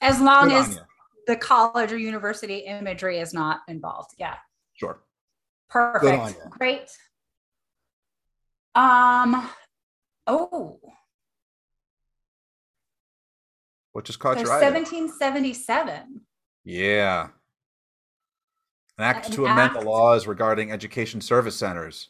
As 0.00 0.22
long 0.22 0.48
Good 0.48 0.54
as. 0.56 0.80
The 1.28 1.36
college 1.36 1.92
or 1.92 1.98
university 1.98 2.60
imagery 2.60 3.20
is 3.20 3.32
not 3.32 3.60
involved. 3.68 4.14
Yeah. 4.18 4.34
Sure. 4.72 4.98
Perfect. 5.68 6.40
Great. 6.58 6.90
Um, 8.74 9.48
oh, 10.26 10.80
What 13.92 14.04
just 14.04 14.20
caught 14.20 14.36
so 14.36 14.44
your 14.44 14.52
eye? 14.52 14.62
1777. 14.62 16.20
Yeah. 16.64 17.28
An 18.96 19.04
act 19.04 19.26
An 19.26 19.32
to 19.32 19.46
amend 19.46 19.74
the 19.74 19.80
laws 19.80 20.26
regarding 20.26 20.72
education 20.72 21.20
service 21.20 21.56
centers. 21.56 22.08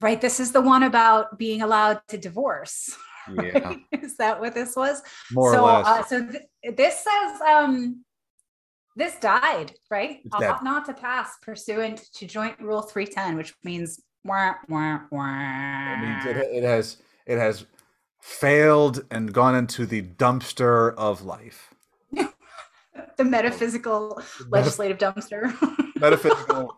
Right. 0.00 0.20
This 0.20 0.40
is 0.40 0.52
the 0.52 0.60
one 0.60 0.84
about 0.84 1.38
being 1.38 1.60
allowed 1.60 2.00
to 2.08 2.18
divorce. 2.18 2.96
Yeah. 3.30 3.76
is 3.92 4.16
that 4.16 4.40
what 4.40 4.54
this 4.54 4.76
was? 4.76 5.02
More 5.32 5.52
so, 5.52 5.64
or 5.64 5.72
less. 5.72 5.86
Uh, 5.86 6.04
so 6.04 6.26
th- 6.26 6.76
this 6.76 6.96
says 6.96 7.40
um, 7.42 8.04
this 8.96 9.16
died, 9.16 9.72
right? 9.90 10.20
Ought 10.32 10.64
not 10.64 10.84
to 10.86 10.94
pass 10.94 11.36
pursuant 11.42 12.12
to 12.14 12.26
Joint 12.26 12.58
Rule 12.60 12.82
310, 12.82 13.36
which 13.36 13.54
means 13.64 14.00
wah, 14.24 14.54
wah, 14.68 15.00
wah. 15.10 15.94
It 15.94 16.00
means 16.00 16.26
it, 16.26 16.36
it 16.36 16.64
has 16.64 16.98
it 17.26 17.38
has 17.38 17.66
failed 18.20 19.04
and 19.10 19.32
gone 19.32 19.54
into 19.54 19.86
the 19.86 20.02
dumpster 20.02 20.94
of 20.94 21.22
life. 21.24 21.74
the 23.16 23.24
metaphysical 23.24 24.22
legislative 24.48 24.98
dumpster. 24.98 25.52
Metaphysical 25.96 26.76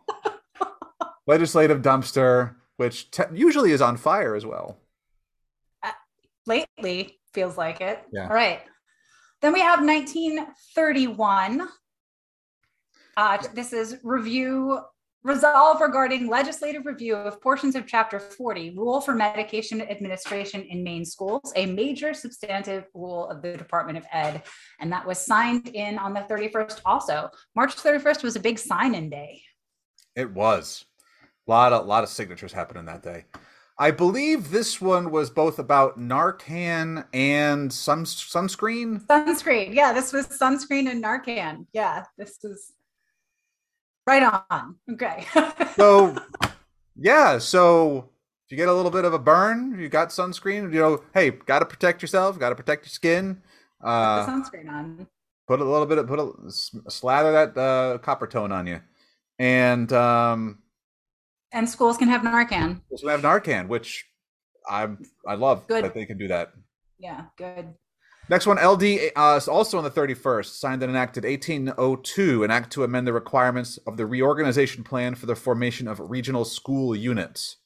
legislative 1.27 1.83
dumpster, 1.83 2.55
which 2.77 3.11
te- 3.11 3.25
usually 3.33 3.73
is 3.73 3.81
on 3.83 3.97
fire 3.97 4.35
as 4.35 4.45
well. 4.47 4.79
Lately, 6.47 7.19
feels 7.33 7.57
like 7.57 7.81
it. 7.81 8.03
Yeah. 8.13 8.29
All 8.29 8.35
right. 8.35 8.61
Then 9.43 9.53
we 9.53 9.61
have 9.61 9.85
1931. 9.85 11.69
Uh, 13.17 13.39
This 13.55 13.73
is 13.73 13.97
review 14.03 14.81
resolve 15.25 15.81
regarding 15.81 16.29
legislative 16.29 16.85
review 16.85 17.17
of 17.17 17.41
portions 17.41 17.75
of 17.75 17.87
Chapter 17.87 18.21
40, 18.21 18.77
Rule 18.77 19.01
for 19.01 19.15
Medication 19.15 19.81
Administration 19.81 20.63
in 20.63 20.85
Maine 20.85 21.05
Schools, 21.05 21.51
a 21.57 21.65
major 21.65 22.13
substantive 22.13 22.85
rule 22.93 23.27
of 23.29 23.41
the 23.41 23.57
Department 23.57 23.97
of 23.97 24.05
Ed. 24.13 24.43
And 24.81 24.93
that 24.93 25.07
was 25.07 25.19
signed 25.19 25.69
in 25.69 25.99
on 25.99 26.13
the 26.13 26.21
31st 26.21 26.83
also. 26.85 27.31
March 27.57 27.75
31st 27.75 28.23
was 28.23 28.37
a 28.37 28.41
big 28.41 28.59
sign-in 28.59 29.09
day. 29.09 29.41
It 30.15 30.31
was 30.31 30.85
a 31.49 31.51
lot 31.51 31.73
of 31.73 31.87
lot 31.87 32.05
of 32.05 32.11
signatures 32.11 32.53
happening 32.53 32.85
that 32.85 33.03
day. 33.03 33.25
I 33.78 33.90
believe 33.90 34.50
this 34.50 34.81
one 34.81 35.11
was 35.11 35.31
both 35.31 35.59
about 35.59 35.99
Narcan 35.99 37.04
and 37.12 37.73
sun 37.73 38.04
sunscreen. 38.04 39.04
Sunscreen. 39.07 39.75
Yeah, 39.75 39.93
this 39.93 40.12
was 40.12 40.26
sunscreen 40.28 40.88
and 40.90 41.02
Narcan. 41.02 41.66
Yeah, 41.73 42.04
this 42.16 42.38
is 42.45 42.73
right 44.07 44.43
on. 44.50 44.76
Okay. 44.93 45.26
So, 45.75 46.14
yeah. 46.97 47.38
So 47.38 48.11
if 48.47 48.52
you 48.52 48.57
get 48.57 48.69
a 48.69 48.73
little 48.73 48.93
bit 48.93 49.04
of 49.04 49.12
a 49.12 49.19
burn, 49.19 49.76
you 49.76 49.88
got 49.88 50.11
sunscreen. 50.11 50.73
You 50.73 50.78
know, 50.78 51.02
hey, 51.12 51.31
got 51.31 51.59
to 51.59 51.64
protect 51.66 52.00
yourself. 52.00 52.38
Got 52.38 52.50
to 52.50 52.54
protect 52.54 52.85
your 52.85 52.90
skin. 52.90 53.43
Put 53.81 53.88
Uh, 53.88 54.25
the 54.25 54.31
sunscreen 54.31 54.69
on. 54.71 55.09
put 55.49 55.61
a 55.61 55.64
little 55.64 55.87
bit 55.87 55.99
of 55.99 56.07
put 56.07 56.21
a 56.21 56.90
slather 56.90 57.33
that 57.33 57.59
uh, 57.59 57.99
Coppertone 57.99 58.52
on 58.52 58.69
you, 58.69 58.81
and 59.40 59.93
um, 59.93 60.59
And 61.54 61.68
schools 61.70 61.96
can 61.96 62.08
have 62.08 62.23
Narcan. 62.23 62.80
also 62.90 63.08
have 63.08 63.23
Narcan, 63.23 63.68
which 63.68 64.04
I'm 64.68 64.99
I 65.26 65.34
love 65.37 65.66
Good. 65.68 65.84
that 65.84 65.94
they 65.94 66.04
can 66.04 66.18
do 66.18 66.28
that. 66.28 66.52
Yeah, 66.99 67.26
good. 67.38 67.75
Next 68.28 68.46
one, 68.46 68.56
LD, 68.56 69.12
uh, 69.14 69.34
is 69.37 69.49
also 69.49 69.76
on 69.78 69.84
the 69.84 69.90
31st, 69.90 70.58
signed 70.58 70.82
and 70.82 70.90
enacted 70.90 71.25
1802, 71.25 72.42
an 72.42 72.50
act 72.50 72.73
to 72.73 72.82
amend 72.82 73.06
the 73.06 73.12
requirements 73.12 73.76
of 73.87 73.96
the 73.99 74.06
reorganization 74.06 74.82
plan 74.82 75.14
for 75.14 75.26
the 75.26 75.37
formation 75.37 75.87
of 75.87 76.00
regional 76.00 76.44
school 76.44 76.96
units. 76.96 77.58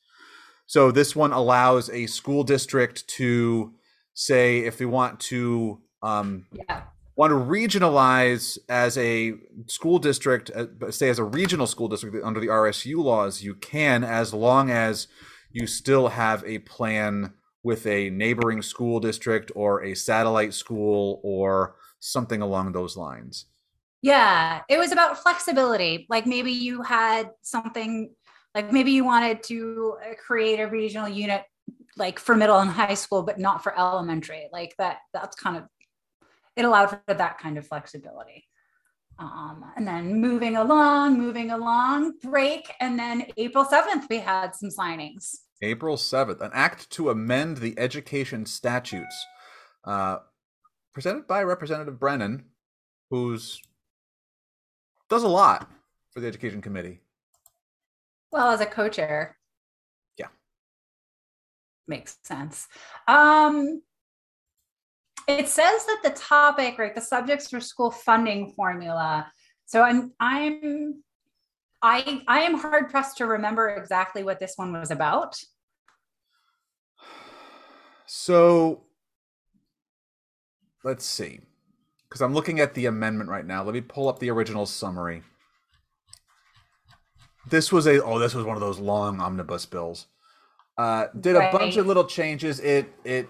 So 0.66 0.90
this 0.90 1.14
one 1.16 1.32
allows 1.32 1.88
a 1.90 2.06
school 2.06 2.42
district 2.42 3.06
to 3.16 3.72
say 4.14 4.58
if 4.58 4.78
they 4.78 4.84
want 4.84 5.20
to 5.20 5.80
um, 6.02 6.46
Yeah. 6.52 6.82
Want 7.18 7.32
to 7.32 7.34
regionalize 7.34 8.58
as 8.68 8.96
a 8.96 9.34
school 9.66 9.98
district, 9.98 10.50
uh, 10.50 10.66
say 10.90 11.08
as 11.08 11.18
a 11.18 11.24
regional 11.24 11.66
school 11.66 11.88
district 11.88 12.16
under 12.24 12.38
the 12.38 12.46
RSU 12.46 13.02
laws, 13.02 13.42
you 13.42 13.56
can 13.56 14.04
as 14.04 14.32
long 14.32 14.70
as 14.70 15.08
you 15.50 15.66
still 15.66 16.06
have 16.06 16.44
a 16.46 16.60
plan 16.60 17.32
with 17.64 17.84
a 17.88 18.08
neighboring 18.10 18.62
school 18.62 19.00
district 19.00 19.50
or 19.56 19.82
a 19.82 19.94
satellite 19.94 20.54
school 20.54 21.20
or 21.24 21.74
something 21.98 22.40
along 22.40 22.70
those 22.70 22.96
lines. 22.96 23.46
Yeah. 24.00 24.60
It 24.68 24.78
was 24.78 24.92
about 24.92 25.18
flexibility. 25.18 26.06
Like 26.08 26.24
maybe 26.24 26.52
you 26.52 26.82
had 26.82 27.30
something, 27.42 28.14
like 28.54 28.72
maybe 28.72 28.92
you 28.92 29.04
wanted 29.04 29.42
to 29.44 29.96
uh, 30.00 30.14
create 30.24 30.60
a 30.60 30.68
regional 30.68 31.08
unit 31.08 31.42
like 31.96 32.20
for 32.20 32.36
middle 32.36 32.60
and 32.60 32.70
high 32.70 32.94
school, 32.94 33.24
but 33.24 33.40
not 33.40 33.64
for 33.64 33.76
elementary. 33.76 34.48
Like 34.52 34.76
that, 34.78 34.98
that's 35.12 35.34
kind 35.34 35.56
of, 35.56 35.64
it 36.58 36.64
allowed 36.64 36.90
for 36.90 37.14
that 37.14 37.38
kind 37.38 37.56
of 37.56 37.66
flexibility. 37.66 38.44
Um, 39.20 39.64
and 39.76 39.86
then 39.86 40.20
moving 40.20 40.56
along, 40.56 41.18
moving 41.18 41.52
along, 41.52 42.14
break. 42.22 42.72
And 42.80 42.98
then 42.98 43.26
April 43.36 43.64
7th, 43.64 44.08
we 44.10 44.18
had 44.18 44.54
some 44.54 44.68
signings. 44.68 45.36
April 45.62 45.96
7th, 45.96 46.40
an 46.40 46.50
act 46.52 46.90
to 46.90 47.10
amend 47.10 47.58
the 47.58 47.78
education 47.78 48.44
statutes, 48.44 49.26
uh, 49.84 50.18
presented 50.92 51.26
by 51.26 51.42
Representative 51.42 51.98
Brennan, 51.98 52.44
who's 53.10 53.60
does 55.08 55.22
a 55.22 55.28
lot 55.28 55.70
for 56.10 56.20
the 56.20 56.26
education 56.26 56.60
committee. 56.60 57.00
Well, 58.30 58.50
as 58.50 58.60
a 58.60 58.66
co-chair. 58.66 59.38
Yeah. 60.18 60.26
Makes 61.86 62.18
sense. 62.24 62.68
Um 63.06 63.80
it 65.28 65.48
says 65.48 65.84
that 65.86 66.00
the 66.02 66.10
topic, 66.10 66.78
right, 66.78 66.94
the 66.94 67.00
subjects 67.00 67.50
for 67.50 67.60
school 67.60 67.90
funding 67.90 68.52
formula. 68.52 69.30
So 69.66 69.82
I'm 69.82 70.12
I'm 70.18 71.02
I 71.82 72.22
I 72.26 72.40
am 72.40 72.58
hard 72.58 72.90
pressed 72.90 73.18
to 73.18 73.26
remember 73.26 73.68
exactly 73.68 74.22
what 74.22 74.40
this 74.40 74.54
one 74.56 74.72
was 74.72 74.90
about. 74.90 75.36
So 78.06 78.84
let's 80.82 81.04
see. 81.04 81.40
Because 82.08 82.22
I'm 82.22 82.32
looking 82.32 82.58
at 82.58 82.72
the 82.72 82.86
amendment 82.86 83.28
right 83.28 83.44
now. 83.44 83.62
Let 83.62 83.74
me 83.74 83.82
pull 83.82 84.08
up 84.08 84.18
the 84.18 84.30
original 84.30 84.64
summary. 84.64 85.22
this 87.50 87.70
was 87.70 87.86
a 87.86 88.02
oh 88.02 88.18
this 88.18 88.34
was 88.34 88.44
one 88.44 88.56
of 88.56 88.60
those 88.60 88.78
long 88.78 89.20
omnibus 89.20 89.66
bills. 89.66 90.06
Uh, 90.78 91.08
did 91.20 91.36
a 91.36 91.50
bunch 91.52 91.76
of 91.76 91.86
little 91.86 92.04
changes. 92.04 92.60
It 92.60 92.92
it 93.04 93.28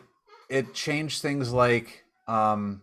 it 0.48 0.74
changed 0.74 1.22
things 1.22 1.52
like 1.52 2.04
um, 2.26 2.82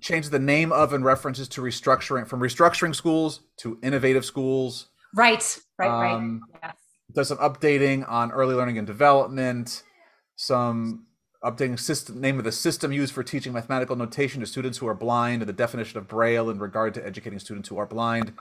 changed 0.00 0.30
the 0.30 0.38
name 0.38 0.72
of 0.72 0.92
and 0.92 1.04
references 1.04 1.48
to 1.48 1.60
restructuring 1.60 2.26
from 2.26 2.40
restructuring 2.40 2.94
schools 2.94 3.40
to 3.58 3.78
innovative 3.82 4.24
schools. 4.24 4.88
Right, 5.14 5.58
right, 5.78 5.88
Um, 6.14 6.42
right. 6.52 6.60
Yes. 6.62 6.76
does 7.14 7.28
some 7.28 7.38
updating 7.38 8.08
on 8.08 8.30
early 8.30 8.54
learning 8.54 8.78
and 8.78 8.86
development, 8.86 9.82
some 10.36 11.06
updating 11.42 11.78
system 11.78 12.20
name 12.20 12.38
of 12.38 12.44
the 12.44 12.52
system 12.52 12.92
used 12.92 13.14
for 13.14 13.22
teaching 13.22 13.52
mathematical 13.52 13.96
notation 13.96 14.40
to 14.40 14.46
students 14.46 14.78
who 14.78 14.86
are 14.86 14.94
blind, 14.94 15.40
and 15.42 15.48
the 15.48 15.52
definition 15.52 15.98
of 15.98 16.06
braille 16.08 16.50
in 16.50 16.58
regard 16.58 16.94
to 16.94 17.04
educating 17.06 17.38
students 17.38 17.68
who 17.68 17.78
are 17.78 17.86
blind. 17.86 18.32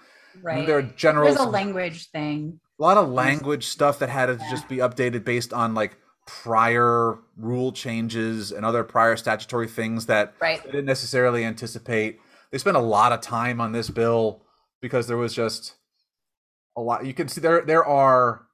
Right. 0.44 0.66
There 0.68 0.78
are 0.78 0.84
general 0.84 1.26
There's 1.28 1.40
a 1.40 1.50
language 1.50 2.10
thing. 2.12 2.60
a 2.80 2.84
lot 2.84 2.98
of 2.98 3.10
language 3.10 3.66
stuff 3.68 3.98
that 4.00 4.10
had 4.10 4.28
to 4.28 4.38
just 4.52 4.68
be 4.68 4.78
updated 4.78 5.24
based 5.26 5.54
on 5.54 5.74
like 5.74 5.98
prior 6.28 7.18
rule 7.38 7.72
changes 7.72 8.52
and 8.52 8.64
other 8.66 8.84
prior 8.84 9.16
statutory 9.16 9.68
things 9.68 10.06
that 10.06 10.36
Right. 10.40 10.62
they 10.64 10.72
didn't 10.72 10.86
necessarily 10.86 11.44
anticipate. 11.44 12.20
They 12.52 12.58
spent 12.60 12.78
a 12.78 12.82
lot 12.82 13.12
of 13.12 13.22
time 13.22 13.60
on 13.60 13.72
this 13.72 13.90
bill 13.90 14.44
because 14.82 15.08
there 15.08 15.18
was 15.18 15.34
just 15.34 15.76
a 16.76 16.82
lot. 16.82 17.06
You 17.06 17.14
can 17.14 17.28
see 17.28 17.42
there 17.42 17.62
there 17.66 17.86
are 17.86 18.48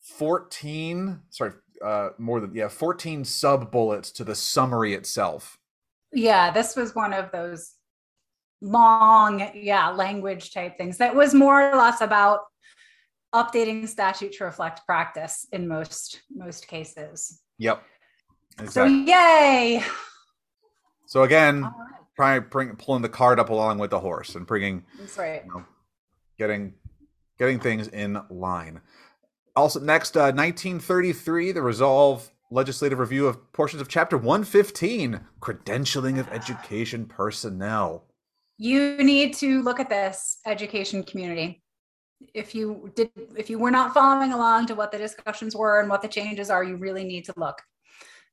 fourteen, 0.00 1.20
sorry, 1.30 1.52
uh, 1.84 2.10
more 2.18 2.40
than 2.40 2.54
yeah, 2.54 2.68
fourteen 2.68 3.24
sub 3.24 3.70
bullets 3.70 4.10
to 4.12 4.24
the 4.24 4.34
summary 4.34 4.94
itself. 4.94 5.58
Yeah, 6.12 6.50
this 6.50 6.74
was 6.74 6.94
one 6.94 7.12
of 7.12 7.30
those 7.30 7.74
long, 8.60 9.50
yeah, 9.54 9.90
language 9.90 10.52
type 10.52 10.76
things 10.76 10.98
that 10.98 11.14
was 11.14 11.34
more 11.34 11.70
or 11.70 11.76
less 11.76 12.00
about 12.00 12.40
updating 13.34 13.88
statute 13.88 14.32
to 14.32 14.44
reflect 14.44 14.84
practice 14.86 15.46
in 15.52 15.68
most 15.68 16.22
most 16.34 16.66
cases. 16.68 17.42
Yep. 17.58 17.82
So 18.68 18.84
yay! 18.84 19.82
So 21.06 21.22
again, 21.22 21.62
right. 21.62 21.72
trying 22.16 22.44
bring 22.50 22.76
pulling 22.76 23.02
the 23.02 23.08
card 23.08 23.40
up 23.40 23.50
along 23.50 23.78
with 23.78 23.90
the 23.90 24.00
horse 24.00 24.34
and 24.34 24.46
bringing 24.46 24.84
That's 24.98 25.18
right. 25.18 25.42
you 25.44 25.52
know, 25.52 25.64
getting 26.38 26.74
getting 27.38 27.58
things 27.58 27.88
in 27.88 28.20
line. 28.30 28.80
Also, 29.56 29.80
next, 29.80 30.16
uh, 30.16 30.30
1933, 30.32 31.52
the 31.52 31.62
Resolve 31.62 32.30
legislative 32.50 32.98
review 32.98 33.26
of 33.26 33.52
portions 33.52 33.80
of 33.80 33.88
Chapter 33.88 34.16
115, 34.16 35.20
credentialing 35.40 36.18
of 36.18 36.28
education 36.28 37.06
personnel. 37.06 38.04
You 38.58 38.98
need 38.98 39.34
to 39.34 39.62
look 39.62 39.80
at 39.80 39.88
this 39.88 40.38
education 40.46 41.02
community. 41.02 41.62
If 42.34 42.54
you 42.54 42.92
did 42.94 43.10
if 43.36 43.48
you 43.48 43.58
were 43.58 43.70
not 43.70 43.94
following 43.94 44.32
along 44.32 44.66
to 44.66 44.74
what 44.74 44.92
the 44.92 44.98
discussions 44.98 45.56
were 45.56 45.80
and 45.80 45.88
what 45.88 46.02
the 46.02 46.08
changes 46.08 46.50
are, 46.50 46.62
you 46.62 46.76
really 46.76 47.04
need 47.04 47.24
to 47.26 47.34
look. 47.36 47.62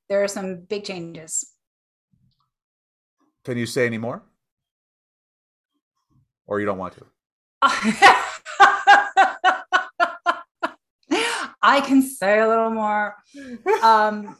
There 0.09 0.23
are 0.23 0.27
some 0.27 0.61
big 0.61 0.83
changes. 0.83 1.53
Can 3.45 3.57
you 3.57 3.65
say 3.65 3.85
any 3.85 3.97
more? 3.97 4.23
Or 6.45 6.59
you 6.59 6.65
don't 6.65 6.77
want 6.77 6.95
to? 6.97 7.05
I 11.61 11.81
can 11.81 12.01
say 12.01 12.39
a 12.39 12.47
little 12.47 12.69
more. 12.69 13.15
Um, 13.83 14.37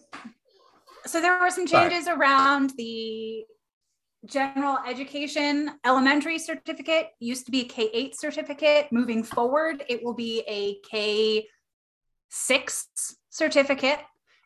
so 1.06 1.22
there 1.22 1.40
were 1.40 1.50
some 1.50 1.68
changes 1.68 2.08
around 2.08 2.72
the 2.78 3.46
general 4.26 4.78
education 4.88 5.72
elementary 5.86 6.40
certificate 6.40 7.10
used 7.20 7.46
to 7.46 7.52
be 7.52 7.62
a 7.62 7.66
K8 7.66 8.16
certificate. 8.16 8.92
Moving 8.92 9.24
forward, 9.24 9.84
it 9.88 10.04
will 10.04 10.14
be 10.14 10.44
a 10.48 10.80
K6 10.92 11.46
certificate. 13.30 14.00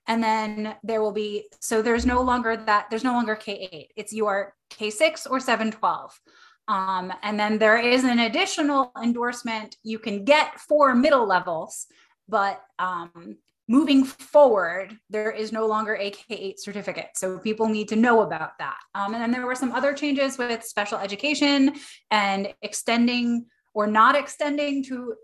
And 0.08 0.22
then 0.24 0.76
there 0.84 1.02
will 1.02 1.12
be, 1.12 1.48
so 1.60 1.82
there's 1.82 2.06
no 2.06 2.22
longer 2.22 2.58
that, 2.58 2.88
there's 2.90 3.04
no 3.04 3.14
longer 3.14 3.36
K8. 3.36 3.88
It's 3.96 4.12
you 4.12 4.28
are 4.28 4.54
K6 4.72 5.28
or 5.30 5.40
712. 5.40 6.20
Um, 6.68 7.14
and 7.22 7.40
then 7.40 7.58
there 7.58 7.78
is 7.78 8.04
an 8.04 8.20
additional 8.20 8.92
endorsement 9.02 9.76
you 9.84 10.00
can 10.00 10.24
get 10.24 10.60
for 10.60 10.96
middle 10.96 11.28
levels, 11.28 11.88
but 12.28 12.62
um, 12.80 13.38
moving 13.68 14.04
forward, 14.04 14.98
there 15.10 15.32
is 15.32 15.52
no 15.52 15.66
longer 15.66 15.96
a 15.96 16.12
K8 16.12 16.60
certificate. 16.60 17.10
So 17.16 17.40
people 17.40 17.70
need 17.70 17.88
to 17.90 17.96
know 17.96 18.22
about 18.22 18.58
that. 18.60 18.78
Um, 18.96 19.14
and 19.14 19.24
then 19.24 19.32
there 19.32 19.46
were 19.46 19.56
some 19.56 19.72
other 19.72 19.94
changes 19.94 20.38
with 20.38 20.64
special 20.64 20.98
education 20.98 21.76
and 22.10 22.54
extending 22.62 23.46
or 23.74 23.88
not 23.88 24.16
extending 24.16 24.84
to 24.86 25.16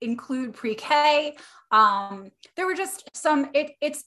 include 0.00 0.54
pre-K. 0.54 1.36
Um, 1.72 2.30
there 2.56 2.66
were 2.66 2.74
just 2.74 3.10
some, 3.14 3.50
it, 3.54 3.72
it's, 3.80 4.04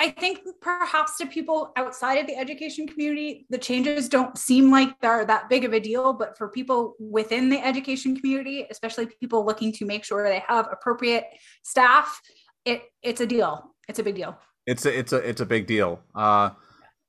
I 0.00 0.08
think 0.08 0.40
perhaps 0.62 1.18
to 1.18 1.26
people 1.26 1.72
outside 1.76 2.14
of 2.14 2.26
the 2.26 2.34
education 2.34 2.88
community, 2.88 3.44
the 3.50 3.58
changes 3.58 4.08
don't 4.08 4.36
seem 4.38 4.70
like 4.70 4.98
they're 5.00 5.26
that 5.26 5.50
big 5.50 5.66
of 5.66 5.74
a 5.74 5.80
deal. 5.80 6.14
But 6.14 6.38
for 6.38 6.48
people 6.48 6.94
within 6.98 7.50
the 7.50 7.62
education 7.62 8.16
community, 8.16 8.66
especially 8.70 9.06
people 9.06 9.44
looking 9.44 9.72
to 9.72 9.84
make 9.84 10.04
sure 10.04 10.26
they 10.26 10.42
have 10.48 10.68
appropriate 10.72 11.26
staff, 11.64 12.18
it 12.64 12.82
it's 13.02 13.20
a 13.20 13.26
deal. 13.26 13.74
It's 13.88 13.98
a 13.98 14.02
big 14.02 14.14
deal. 14.14 14.38
It's 14.66 14.86
a 14.86 14.98
it's 14.98 15.12
a 15.12 15.18
it's 15.18 15.42
a 15.42 15.46
big 15.46 15.66
deal. 15.66 16.00
Uh, 16.14 16.50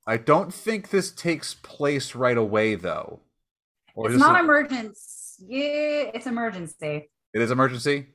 I 0.06 0.17
don't 0.17 0.54
think 0.54 0.89
this 0.89 1.12
takes 1.12 1.54
place 1.54 2.13
right 2.13 2.38
away 2.38 2.75
though. 2.75 3.21
Or 3.95 4.10
It's 4.12 4.19
not 4.19 4.36
a- 4.36 4.43
emergency. 4.43 5.45
Yeah, 5.47 6.12
it's 6.13 6.27
emergency. 6.27 7.10
It 7.34 7.41
is 7.41 7.51
emergency. 7.51 8.08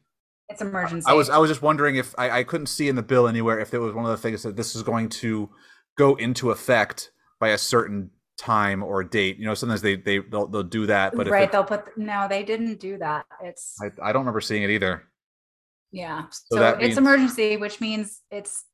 It's 0.48 0.62
emergency. 0.62 1.06
I 1.08 1.12
was 1.14 1.28
I 1.28 1.38
was 1.38 1.50
just 1.50 1.62
wondering 1.62 1.96
if 1.96 2.14
I, 2.18 2.30
I 2.40 2.44
couldn't 2.44 2.66
see 2.68 2.88
in 2.88 2.96
the 2.96 3.02
bill 3.02 3.26
anywhere 3.28 3.58
if 3.58 3.74
it 3.74 3.78
was 3.78 3.92
one 3.94 4.04
of 4.04 4.10
the 4.10 4.16
things 4.16 4.42
that 4.44 4.56
this 4.56 4.76
is 4.76 4.82
going 4.82 5.08
to 5.10 5.50
go 5.98 6.14
into 6.16 6.50
effect 6.50 7.10
by 7.40 7.48
a 7.48 7.58
certain 7.58 8.10
time 8.38 8.82
or 8.82 9.02
date. 9.02 9.38
You 9.38 9.46
know, 9.46 9.54
sometimes 9.54 9.82
they 9.82 9.96
they 9.96 10.18
they'll, 10.18 10.46
they'll 10.46 10.62
do 10.62 10.86
that, 10.86 11.14
but 11.16 11.26
right. 11.28 11.42
if 11.44 11.48
it, 11.48 11.52
They'll 11.52 11.64
put 11.64 11.96
no, 11.98 12.26
they 12.28 12.44
didn't 12.44 12.78
do 12.78 12.96
that. 12.98 13.26
It's 13.42 13.76
I, 13.82 13.86
I 14.08 14.12
don't 14.12 14.20
remember 14.22 14.40
seeing 14.40 14.62
it 14.62 14.70
either. 14.70 15.02
yeah. 15.90 16.24
So 16.30 16.56
So, 16.58 16.68
it's 16.74 16.80
means- 16.80 16.98
emergency, 16.98 17.56
which 17.56 17.80
means 17.80 18.20
it's 18.30 18.64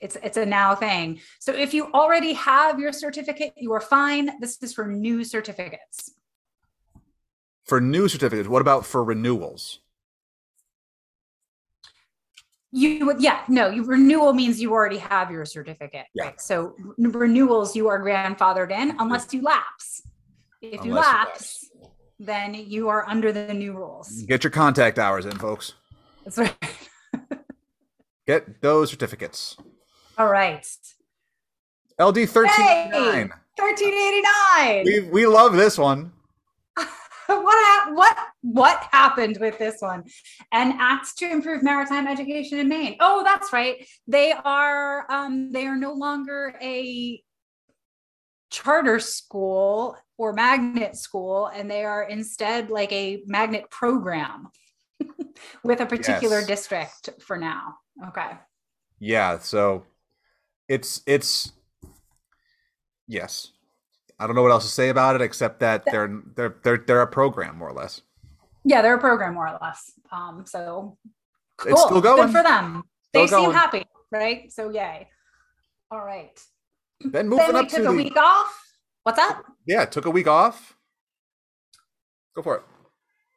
it's 0.00 0.16
it's 0.22 0.36
a 0.38 0.46
now 0.46 0.74
thing. 0.76 1.20
So 1.40 1.52
if 1.52 1.74
you 1.74 1.92
already 1.92 2.32
have 2.34 2.78
your 2.78 2.92
certificate, 2.92 3.52
you 3.56 3.72
are 3.72 3.80
fine. 3.80 4.40
This 4.40 4.62
is 4.62 4.72
for 4.72 4.86
new 4.86 5.24
certificates. 5.24 6.12
For 7.64 7.80
new 7.82 8.08
certificates, 8.08 8.48
what 8.48 8.62
about 8.62 8.86
for 8.86 9.04
renewals? 9.04 9.80
You 12.70 13.06
would, 13.06 13.22
yeah, 13.22 13.44
no, 13.48 13.70
you 13.70 13.84
renewal 13.84 14.34
means 14.34 14.60
you 14.60 14.72
already 14.72 14.98
have 14.98 15.30
your 15.30 15.44
certificate. 15.46 16.06
Yeah. 16.14 16.24
Right. 16.24 16.40
So 16.40 16.74
re- 16.98 17.10
renewals, 17.10 17.74
you 17.74 17.88
are 17.88 18.00
grandfathered 18.00 18.70
in 18.70 18.94
unless 18.98 19.32
you 19.32 19.42
lapse. 19.42 20.02
If 20.60 20.72
you 20.72 20.78
Unless 20.80 20.84
you 20.84 20.94
lapse, 20.94 21.70
then 22.18 22.54
you 22.54 22.88
are 22.88 23.08
under 23.08 23.32
the 23.32 23.54
new 23.54 23.72
rules. 23.72 24.22
Get 24.22 24.44
your 24.44 24.50
contact 24.50 24.98
hours 24.98 25.24
in, 25.24 25.38
folks. 25.38 25.74
That's 26.24 26.36
right. 26.36 26.56
Get 28.26 28.60
those 28.60 28.90
certificates. 28.90 29.56
All 30.18 30.28
right. 30.28 30.66
LD 31.98 32.28
1389 32.28 33.32
1389 33.56 34.84
We 34.84 35.08
we 35.10 35.26
love 35.26 35.54
this 35.54 35.78
one. 35.78 36.12
what 37.36 37.94
what 37.94 38.16
what 38.40 38.88
happened 38.90 39.36
with 39.40 39.58
this 39.58 39.76
one? 39.80 40.04
And 40.50 40.74
acts 40.78 41.14
to 41.16 41.30
improve 41.30 41.62
maritime 41.62 42.06
education 42.06 42.58
in 42.58 42.68
Maine. 42.68 42.96
Oh, 43.00 43.22
that's 43.22 43.52
right. 43.52 43.86
They 44.06 44.32
are 44.32 45.04
um 45.10 45.52
they 45.52 45.66
are 45.66 45.76
no 45.76 45.92
longer 45.92 46.54
a 46.62 47.22
charter 48.50 48.98
school 48.98 49.96
or 50.16 50.32
magnet 50.32 50.96
school 50.96 51.46
and 51.48 51.70
they 51.70 51.84
are 51.84 52.02
instead 52.04 52.70
like 52.70 52.90
a 52.92 53.22
magnet 53.26 53.70
program 53.70 54.48
with 55.62 55.80
a 55.80 55.86
particular 55.86 56.38
Yes. 56.38 56.46
district 56.46 57.10
for 57.20 57.36
now. 57.36 57.74
Okay. 58.08 58.30
Yeah, 59.00 59.38
so 59.38 59.84
it's 60.66 61.02
it's 61.06 61.52
yes. 63.06 63.52
I 64.18 64.26
don't 64.26 64.34
know 64.34 64.42
what 64.42 64.50
else 64.50 64.64
to 64.64 64.70
say 64.70 64.88
about 64.88 65.14
it 65.14 65.20
except 65.22 65.60
that 65.60 65.84
they're 65.86 66.22
they're 66.34 66.56
they're 66.62 66.78
they're 66.78 67.02
a 67.02 67.06
program 67.06 67.56
more 67.56 67.68
or 67.68 67.72
less. 67.74 68.02
Yeah, 68.64 68.82
they're 68.82 68.96
a 68.96 69.00
program 69.00 69.34
more 69.34 69.48
or 69.48 69.58
less. 69.62 69.92
Um, 70.10 70.44
so 70.46 70.98
It's 71.64 71.80
still 71.82 72.00
going. 72.00 72.26
Good 72.26 72.32
for 72.32 72.42
them. 72.42 72.82
Still 73.10 73.26
they 73.26 73.26
seem 73.28 73.52
happy, 73.52 73.84
right? 74.10 74.52
So 74.52 74.70
yay. 74.70 75.08
All 75.90 76.04
right. 76.04 76.38
Then 77.00 77.28
moving 77.28 77.46
then 77.46 77.54
we 77.54 77.60
up 77.60 77.68
to 77.68 77.76
took 77.76 77.84
the 77.84 77.90
a 77.90 77.94
week 77.94 78.16
off. 78.16 78.60
What's 79.04 79.20
up? 79.20 79.44
yeah, 79.66 79.84
took 79.84 80.04
a 80.06 80.10
week 80.10 80.26
off. 80.26 80.76
Go 82.34 82.42
for 82.42 82.56
it. 82.56 82.62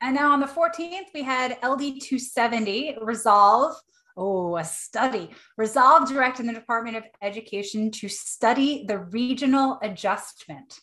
And 0.01 0.15
now 0.15 0.31
on 0.31 0.39
the 0.39 0.47
14th, 0.47 1.13
we 1.13 1.21
had 1.21 1.59
LD 1.63 2.01
270 2.01 2.97
resolve. 3.03 3.75
Oh, 4.17 4.57
a 4.57 4.63
study. 4.63 5.31
Resolve 5.57 6.07
directing 6.07 6.47
the 6.47 6.53
Department 6.53 6.97
of 6.97 7.03
Education 7.21 7.91
to 7.91 8.09
study 8.09 8.85
the 8.87 8.99
regional 8.99 9.79
adjustment. 9.81 10.79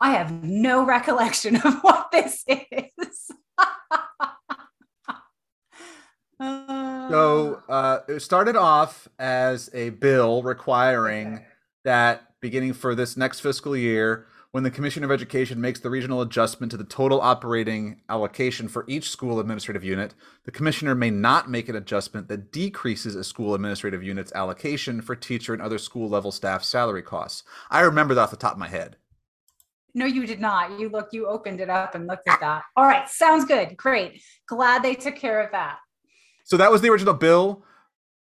I 0.00 0.12
have 0.12 0.42
no 0.42 0.84
recollection 0.84 1.56
of 1.64 1.80
what 1.80 2.10
this 2.12 2.44
is. 2.48 3.30
So 6.40 7.62
uh, 7.68 7.98
it 8.08 8.20
started 8.20 8.56
off 8.56 9.08
as 9.18 9.68
a 9.74 9.90
bill 9.90 10.42
requiring 10.42 11.44
that 11.84 12.22
beginning 12.40 12.72
for 12.72 12.94
this 12.94 13.16
next 13.16 13.40
fiscal 13.40 13.76
year, 13.76 14.26
when 14.52 14.64
the 14.64 14.70
Commissioner 14.70 15.06
of 15.06 15.12
Education 15.12 15.60
makes 15.60 15.78
the 15.78 15.90
regional 15.90 16.22
adjustment 16.22 16.70
to 16.72 16.76
the 16.76 16.84
total 16.84 17.20
operating 17.20 18.00
allocation 18.08 18.66
for 18.66 18.84
each 18.88 19.08
school 19.08 19.38
administrative 19.38 19.84
unit, 19.84 20.14
the 20.44 20.50
Commissioner 20.50 20.94
may 20.94 21.10
not 21.10 21.48
make 21.48 21.68
an 21.68 21.76
adjustment 21.76 22.26
that 22.28 22.50
decreases 22.50 23.14
a 23.14 23.22
school 23.22 23.54
administrative 23.54 24.02
unit's 24.02 24.32
allocation 24.32 25.02
for 25.02 25.14
teacher 25.14 25.52
and 25.52 25.62
other 25.62 25.78
school 25.78 26.08
level 26.08 26.32
staff 26.32 26.64
salary 26.64 27.02
costs. 27.02 27.44
I 27.70 27.80
remember 27.82 28.14
that 28.14 28.22
off 28.22 28.30
the 28.32 28.36
top 28.36 28.54
of 28.54 28.58
my 28.58 28.68
head. 28.68 28.96
No, 29.94 30.04
you 30.04 30.26
did 30.26 30.40
not. 30.40 30.78
You 30.78 30.88
look, 30.88 31.08
you 31.12 31.26
opened 31.26 31.60
it 31.60 31.70
up 31.70 31.94
and 31.94 32.06
looked 32.06 32.28
at 32.28 32.40
that. 32.40 32.62
All 32.76 32.84
right, 32.84 33.08
sounds 33.08 33.44
good. 33.44 33.76
Great. 33.76 34.22
Glad 34.46 34.82
they 34.82 34.94
took 34.94 35.16
care 35.16 35.40
of 35.40 35.52
that. 35.52 35.78
So 36.44 36.56
that 36.56 36.72
was 36.72 36.80
the 36.80 36.90
original 36.90 37.14
bill. 37.14 37.64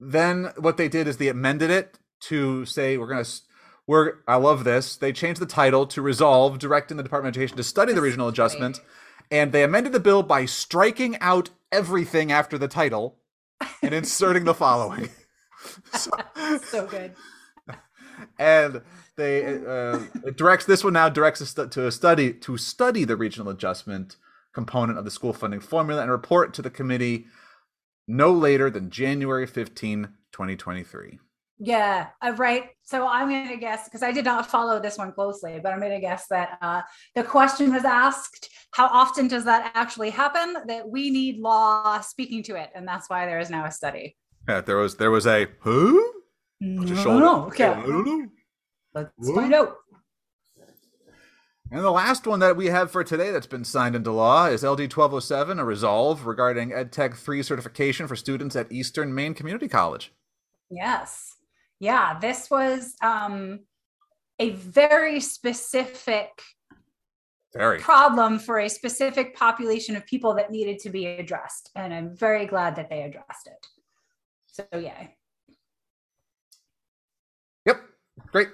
Then 0.00 0.52
what 0.58 0.76
they 0.76 0.88
did 0.88 1.08
is 1.08 1.16
they 1.16 1.28
amended 1.28 1.70
it 1.70 1.98
to 2.20 2.64
say 2.66 2.96
we're 2.96 3.06
going 3.06 3.24
to 3.24 3.30
we're 3.88 4.16
I 4.28 4.36
love 4.36 4.62
this. 4.62 4.94
They 4.96 5.12
changed 5.12 5.40
the 5.40 5.46
title 5.46 5.86
to 5.88 6.02
resolve 6.02 6.58
directing 6.60 6.96
the 6.98 7.02
Department 7.02 7.34
of 7.34 7.40
Education 7.40 7.56
to 7.56 7.64
study 7.64 7.92
the 7.92 8.02
regional 8.02 8.28
adjustment 8.28 8.80
and 9.30 9.50
they 9.50 9.64
amended 9.64 9.92
the 9.92 10.00
bill 10.00 10.22
by 10.22 10.44
striking 10.44 11.18
out 11.18 11.50
everything 11.72 12.30
after 12.30 12.56
the 12.56 12.68
title 12.68 13.16
and 13.82 13.92
inserting 13.92 14.44
the 14.44 14.54
following. 14.54 15.08
so, 15.92 16.10
So 16.62 16.86
good. 16.86 17.14
and 18.38 18.82
they 19.16 19.44
uh, 19.44 20.00
it 20.24 20.36
directs 20.36 20.66
this 20.66 20.84
one 20.84 20.92
now 20.92 21.08
directs 21.08 21.42
us 21.42 21.52
to 21.54 21.86
a 21.86 21.90
study 21.90 22.32
to 22.32 22.56
study 22.56 23.04
the 23.04 23.16
regional 23.16 23.50
adjustment 23.50 24.16
component 24.54 24.98
of 24.98 25.04
the 25.04 25.10
school 25.10 25.32
funding 25.32 25.60
formula 25.60 26.02
and 26.02 26.10
report 26.10 26.54
to 26.54 26.62
the 26.62 26.70
committee 26.70 27.26
no 28.06 28.32
later 28.32 28.70
than 28.70 28.90
January 28.90 29.46
15, 29.46 30.08
2023. 30.32 31.18
Yeah, 31.60 32.08
uh, 32.22 32.34
right. 32.36 32.70
So 32.82 33.06
I'm 33.06 33.28
going 33.28 33.48
to 33.48 33.56
guess 33.56 33.84
because 33.84 34.02
I 34.02 34.12
did 34.12 34.24
not 34.24 34.48
follow 34.48 34.78
this 34.78 34.96
one 34.96 35.12
closely, 35.12 35.58
but 35.60 35.72
I'm 35.72 35.80
going 35.80 35.92
to 35.92 36.00
guess 36.00 36.26
that 36.28 36.56
uh, 36.62 36.82
the 37.16 37.24
question 37.24 37.72
was 37.72 37.84
asked: 37.84 38.50
How 38.70 38.86
often 38.86 39.26
does 39.26 39.44
that 39.44 39.72
actually 39.74 40.10
happen? 40.10 40.56
That 40.68 40.88
we 40.88 41.10
need 41.10 41.38
law 41.38 42.00
speaking 42.00 42.44
to 42.44 42.54
it, 42.54 42.70
and 42.74 42.86
that's 42.86 43.10
why 43.10 43.26
there 43.26 43.40
is 43.40 43.50
now 43.50 43.64
a 43.64 43.72
study. 43.72 44.16
Yeah, 44.48 44.60
there 44.60 44.76
was 44.76 44.96
there 44.96 45.10
was 45.10 45.26
a 45.26 45.48
who? 45.60 46.12
No, 46.60 47.18
no, 47.18 47.44
okay, 47.46 47.66
I 47.66 47.82
don't 47.82 48.06
know. 48.06 48.28
let's 48.94 49.30
find 49.32 49.54
out. 49.54 49.76
And 51.70 51.84
the 51.84 51.90
last 51.90 52.26
one 52.26 52.40
that 52.40 52.56
we 52.56 52.66
have 52.66 52.90
for 52.90 53.04
today 53.04 53.30
that's 53.30 53.46
been 53.46 53.64
signed 53.64 53.94
into 53.94 54.10
law 54.10 54.46
is 54.46 54.62
LD 54.62 54.90
1207, 54.90 55.58
a 55.58 55.64
resolve 55.66 56.24
regarding 56.24 56.70
EdTech 56.70 57.14
3 57.14 57.42
certification 57.42 58.08
for 58.08 58.16
students 58.16 58.56
at 58.56 58.72
Eastern 58.72 59.14
Maine 59.14 59.34
Community 59.34 59.68
College. 59.68 60.10
Yes. 60.70 61.37
Yeah, 61.80 62.18
this 62.18 62.50
was 62.50 62.94
um, 63.02 63.60
a 64.38 64.50
very 64.50 65.20
specific 65.20 66.30
Very. 67.54 67.78
problem 67.78 68.38
for 68.38 68.58
a 68.58 68.68
specific 68.68 69.36
population 69.36 69.96
of 69.96 70.04
people 70.06 70.34
that 70.34 70.50
needed 70.50 70.78
to 70.80 70.90
be 70.90 71.06
addressed. 71.06 71.70
And 71.76 71.94
I'm 71.94 72.16
very 72.16 72.46
glad 72.46 72.76
that 72.76 72.90
they 72.90 73.02
addressed 73.02 73.46
it. 73.46 73.66
So, 74.46 74.78
yeah. 74.78 75.06
Yep. 77.64 77.80
Great. 78.32 78.48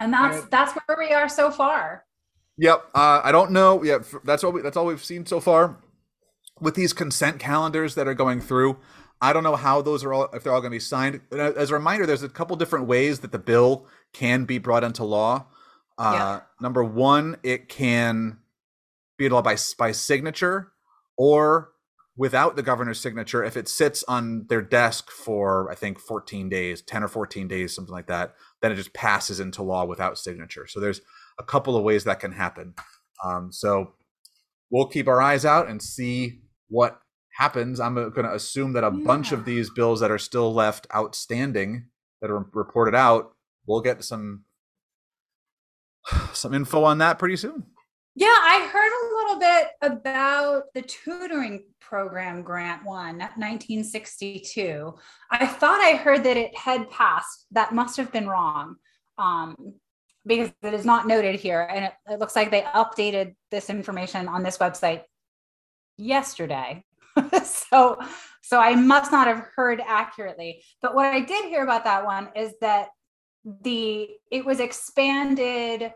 And 0.00 0.12
that's 0.12 0.40
Right. 0.40 0.50
that's 0.50 0.72
where 0.72 0.98
we 0.98 1.14
are 1.14 1.28
so 1.28 1.50
far. 1.50 2.04
Yep. 2.58 2.84
Uh, 2.94 3.20
I 3.24 3.32
don't 3.32 3.50
know. 3.52 3.82
Yeah, 3.82 3.98
that's 4.24 4.44
all. 4.44 4.52
We, 4.52 4.60
that's 4.60 4.76
all 4.76 4.86
we've 4.86 5.02
seen 5.04 5.24
so 5.26 5.40
far 5.40 5.76
with 6.60 6.74
these 6.74 6.92
consent 6.92 7.38
calendars 7.40 7.94
that 7.94 8.06
are 8.06 8.14
going 8.14 8.40
through. 8.40 8.78
I 9.20 9.32
don't 9.32 9.42
know 9.42 9.56
how 9.56 9.80
those 9.82 10.04
are 10.04 10.12
all 10.12 10.28
if 10.32 10.42
they're 10.42 10.52
all 10.52 10.60
going 10.60 10.70
to 10.70 10.76
be 10.76 10.80
signed. 10.80 11.20
As 11.32 11.70
a 11.70 11.74
reminder, 11.74 12.06
there's 12.06 12.22
a 12.22 12.28
couple 12.28 12.56
different 12.56 12.86
ways 12.86 13.20
that 13.20 13.32
the 13.32 13.38
bill 13.38 13.86
can 14.12 14.44
be 14.44 14.58
brought 14.58 14.84
into 14.84 15.04
law. 15.04 15.46
Uh, 15.96 16.40
Number 16.60 16.84
one, 16.84 17.36
it 17.42 17.68
can 17.68 18.38
be 19.16 19.28
law 19.28 19.42
by 19.42 19.56
by 19.78 19.92
signature 19.92 20.72
or 21.16 21.70
without 22.16 22.56
the 22.56 22.62
governor's 22.62 23.00
signature 23.00 23.42
if 23.42 23.56
it 23.56 23.68
sits 23.68 24.04
on 24.04 24.46
their 24.48 24.62
desk 24.62 25.10
for 25.10 25.70
I 25.70 25.74
think 25.74 25.98
14 25.98 26.48
days, 26.48 26.82
10 26.82 27.02
or 27.02 27.08
14 27.08 27.48
days, 27.48 27.74
something 27.74 27.92
like 27.94 28.06
that. 28.06 28.34
Then 28.62 28.72
it 28.72 28.76
just 28.76 28.92
passes 28.92 29.40
into 29.40 29.62
law 29.62 29.84
without 29.84 30.18
signature. 30.18 30.66
So 30.66 30.80
there's 30.80 31.00
a 31.38 31.42
couple 31.42 31.76
of 31.76 31.82
ways 31.82 32.04
that 32.04 32.20
can 32.20 32.32
happen. 32.32 32.74
Um, 33.24 33.50
so 33.52 33.94
we'll 34.70 34.86
keep 34.88 35.08
our 35.08 35.20
eyes 35.20 35.44
out 35.44 35.68
and 35.68 35.82
see 35.82 36.40
what 36.68 37.00
happens. 37.34 37.80
I'm 37.80 37.94
going 37.94 38.26
to 38.26 38.34
assume 38.34 38.72
that 38.74 38.84
a 38.84 38.90
bunch 38.90 39.32
of 39.32 39.44
these 39.44 39.70
bills 39.70 40.00
that 40.00 40.10
are 40.10 40.18
still 40.18 40.52
left 40.52 40.86
outstanding 40.94 41.86
that 42.20 42.30
are 42.30 42.46
reported 42.52 42.94
out, 42.94 43.34
we'll 43.66 43.80
get 43.80 44.04
some 44.04 44.44
some 46.32 46.54
info 46.54 46.84
on 46.84 46.98
that 46.98 47.18
pretty 47.18 47.36
soon. 47.36 47.64
Yeah, 48.16 48.28
I 48.28 48.68
heard 48.72 48.92
a 48.92 49.10
little 49.16 49.40
bit 49.40 49.70
about 49.82 50.72
the 50.72 50.82
tutoring 50.82 51.64
program 51.80 52.42
grant 52.42 52.84
one, 52.84 53.18
1962. 53.18 54.94
I 55.32 55.46
thought 55.46 55.80
I 55.80 55.96
heard 55.96 56.22
that 56.22 56.36
it 56.36 56.56
had 56.56 56.88
passed. 56.90 57.46
That 57.50 57.74
must 57.74 57.96
have 57.96 58.12
been 58.12 58.28
wrong. 58.28 58.76
Um, 59.18 59.74
because 60.26 60.52
it 60.62 60.74
is 60.74 60.84
not 60.84 61.06
noted 61.06 61.34
here. 61.34 61.62
And 61.62 61.86
it, 61.86 61.92
it 62.08 62.18
looks 62.18 62.36
like 62.36 62.50
they 62.50 62.62
updated 62.62 63.34
this 63.50 63.68
information 63.68 64.28
on 64.28 64.42
this 64.42 64.58
website 64.58 65.02
yesterday. 65.96 66.84
so 67.44 67.98
so 68.42 68.58
I 68.60 68.74
must 68.74 69.10
not 69.10 69.26
have 69.26 69.46
heard 69.56 69.80
accurately. 69.80 70.62
But 70.82 70.94
what 70.94 71.06
I 71.06 71.20
did 71.20 71.46
hear 71.46 71.62
about 71.62 71.84
that 71.84 72.04
one 72.04 72.28
is 72.36 72.52
that 72.60 72.88
the 73.62 74.08
it 74.30 74.44
was 74.44 74.60
expanded 74.60 75.92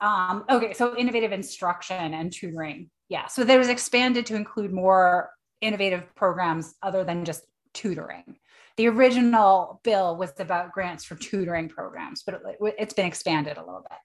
um 0.00 0.44
okay 0.50 0.72
so 0.72 0.96
innovative 0.96 1.32
instruction 1.32 2.14
and 2.14 2.32
tutoring. 2.32 2.90
Yeah 3.08 3.26
so 3.26 3.44
there 3.44 3.58
was 3.58 3.68
expanded 3.68 4.26
to 4.26 4.34
include 4.34 4.72
more 4.72 5.30
innovative 5.60 6.14
programs 6.14 6.74
other 6.82 7.04
than 7.04 7.24
just 7.24 7.44
tutoring. 7.74 8.36
The 8.76 8.88
original 8.88 9.80
bill 9.84 10.16
was 10.16 10.32
about 10.38 10.72
grants 10.72 11.04
for 11.04 11.16
tutoring 11.16 11.68
programs 11.68 12.22
but 12.24 12.34
it, 12.34 12.74
it's 12.78 12.94
been 12.94 13.06
expanded 13.06 13.56
a 13.56 13.64
little 13.64 13.84
bit. 13.88 13.98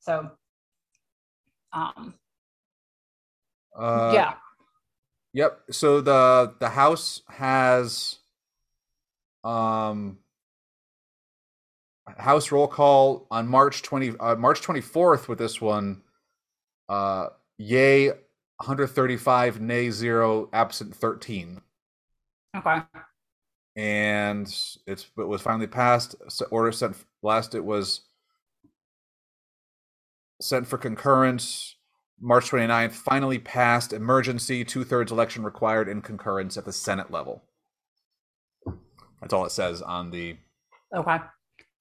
So 0.00 0.30
um 1.72 2.14
Uh, 3.78 4.10
yeah 4.14 4.34
Yep. 5.34 5.60
So 5.70 6.00
the 6.00 6.54
the 6.58 6.68
House 6.68 7.22
has 7.28 8.18
um 9.44 10.18
House 12.16 12.50
roll 12.50 12.68
call 12.68 13.26
on 13.30 13.46
March 13.46 13.82
20 13.82 14.14
uh, 14.18 14.36
March 14.36 14.62
24th 14.62 15.28
with 15.28 15.38
this 15.38 15.60
one 15.60 16.02
uh 16.88 17.28
yay 17.58 18.08
135 18.08 19.60
nay 19.60 19.90
0 19.90 20.48
absent 20.52 20.94
13 20.94 21.60
okay. 22.56 22.82
And 23.76 24.46
it's 24.86 25.06
it 25.16 25.28
was 25.28 25.40
finally 25.40 25.68
passed. 25.68 26.16
So 26.28 26.46
order 26.50 26.72
sent 26.72 26.96
last 27.22 27.54
it 27.54 27.64
was 27.64 28.00
sent 30.40 30.66
for 30.66 30.78
concurrence 30.78 31.76
March 32.20 32.50
29th, 32.50 32.92
finally 32.92 33.38
passed 33.38 33.92
emergency 33.92 34.64
two 34.64 34.84
thirds 34.84 35.12
election 35.12 35.42
required 35.44 35.88
in 35.88 36.02
concurrence 36.02 36.56
at 36.56 36.64
the 36.64 36.72
Senate 36.72 37.10
level. 37.10 37.42
That's 39.20 39.32
all 39.32 39.44
it 39.44 39.50
says 39.52 39.82
on 39.82 40.10
the, 40.10 40.36
okay 40.94 41.12
on 41.12 41.20